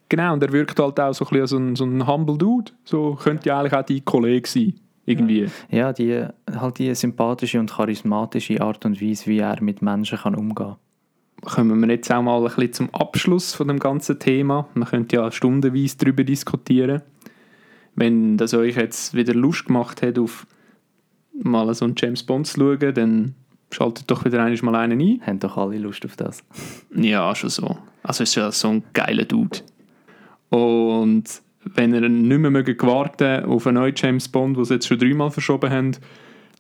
Genau, 0.10 0.34
und 0.34 0.44
er 0.44 0.52
wirkt 0.52 0.80
halt 0.80 1.00
auch 1.00 1.14
so 1.14 1.26
ein 1.26 1.30
bisschen 1.30 1.48
so 1.48 1.58
ein, 1.58 1.76
so 1.76 1.86
ein 1.86 2.08
Humble 2.08 2.38
Dude, 2.38 2.72
so 2.84 3.16
könnte 3.16 3.50
ja 3.50 3.60
eigentlich 3.60 3.74
auch 3.74 3.86
dein 3.86 4.06
Kollege 4.06 4.48
sein. 4.48 4.74
Irgendwie. 5.08 5.48
Ja, 5.70 5.94
die, 5.94 6.26
halt 6.52 6.80
die 6.80 6.94
sympathische 6.96 7.60
und 7.60 7.72
charismatische 7.72 8.60
Art 8.60 8.86
und 8.86 9.00
Weise, 9.02 9.28
wie 9.28 9.40
er 9.40 9.62
mit 9.62 9.82
Menschen 9.82 10.18
kann 10.18 10.36
umgehen 10.36 10.56
kann. 10.56 10.78
Kommen 11.44 11.80
wir 11.80 11.90
jetzt 11.90 12.12
auch 12.12 12.24
mal 12.24 12.40
ein 12.40 12.44
bisschen 12.46 12.74
zum 12.74 12.94
Abschluss 12.94 13.54
von 13.54 13.68
dem 13.68 13.78
ganzen 13.78 14.18
Thema. 14.18 14.68
Man 14.74 14.88
könnte 14.88 15.18
ja 15.18 15.32
stundenweise 15.32 15.98
darüber 15.98 16.24
diskutieren. 16.24 17.04
Wenn 17.94 18.38
das 18.38 18.54
euch 18.56 18.78
jetzt 18.78 19.14
wieder 19.14 19.36
Lust 19.36 19.66
gemacht 19.66 20.02
hat, 20.02 20.18
auf 20.18 20.48
mal 21.34 21.72
so 21.74 21.86
einen 21.86 21.96
James 21.98 22.24
Bond 22.24 22.48
zu 22.48 22.60
schauen, 22.60 22.94
dann 22.94 23.36
schaltet 23.76 24.10
doch 24.10 24.26
wieder 24.26 24.44
einmal 24.44 24.76
einen 24.76 25.00
ein. 25.00 25.22
Haben 25.26 25.40
doch 25.40 25.58
alle 25.58 25.78
Lust 25.78 26.06
auf 26.06 26.16
das? 26.16 26.44
ja, 26.96 27.36
schon 27.36 27.50
so. 27.50 27.78
Also 28.04 28.24
es 28.24 28.30
ist 28.30 28.36
ja 28.36 28.52
so 28.52 28.70
ein 28.70 28.84
geiler 28.94 29.26
Dude. 29.26 29.60
Und 30.50 31.24
wenn 31.64 31.94
ihr 31.94 32.08
nicht 32.08 32.40
mehr 32.40 32.52
mögt 32.52 32.84
warten 32.84 33.46
auf 33.46 33.68
einen 33.68 33.76
neuen 33.76 33.94
James 33.96 34.28
Bond, 34.30 34.58
den 34.58 34.66
sie 34.66 34.76
jetzt 34.76 34.88
schon 34.88 35.00
dreimal 35.00 35.32
verschoben 35.32 35.70
haben, 35.70 35.92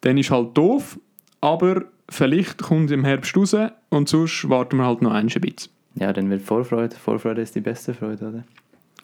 dann 0.01 0.17
ist 0.17 0.31
halt 0.31 0.57
doof, 0.57 0.99
aber 1.41 1.85
vielleicht 2.09 2.61
kommt 2.61 2.91
im 2.91 3.05
Herbst 3.05 3.37
raus 3.37 3.55
und 3.89 4.09
sonst 4.09 4.49
warten 4.49 4.77
wir 4.77 4.85
halt 4.85 5.01
noch 5.01 5.13
ein 5.13 5.27
bisschen. 5.27 5.71
Ja, 5.95 6.11
dann 6.11 6.29
wird 6.29 6.41
Vorfreude. 6.41 6.95
Vorfreude 6.95 7.41
ist 7.41 7.55
die 7.55 7.61
beste 7.61 7.93
Freude, 7.93 8.27
oder? 8.27 8.43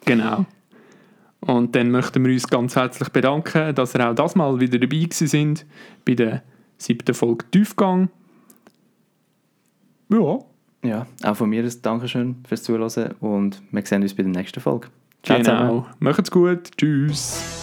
Genau. 0.04 0.44
Und 1.40 1.74
dann 1.74 1.90
möchten 1.90 2.24
wir 2.24 2.32
uns 2.32 2.46
ganz 2.46 2.76
herzlich 2.76 3.08
bedanken, 3.08 3.74
dass 3.74 3.94
ihr 3.94 4.08
auch 4.08 4.14
das 4.14 4.36
Mal 4.36 4.60
wieder 4.60 4.78
dabei 4.78 5.08
sind 5.10 5.64
bei 6.04 6.14
der 6.14 6.42
siebten 6.82 7.14
Folge 7.14 7.44
Tiefgang. 7.50 8.08
Ja. 10.10 10.38
Ja, 10.84 11.06
auch 11.22 11.36
von 11.36 11.48
mir 11.48 11.62
ein 11.62 11.72
Dankeschön 11.80 12.36
fürs 12.46 12.64
Zuhören 12.64 13.14
und 13.20 13.62
wir 13.70 13.86
sehen 13.86 14.02
uns 14.02 14.14
bei 14.14 14.24
der 14.24 14.32
nächsten 14.32 14.60
Folge. 14.60 14.88
Ciao 15.22 15.38
genau. 15.38 15.86
Macht's 16.00 16.30
gut. 16.30 16.76
Tschüss. 16.76 17.61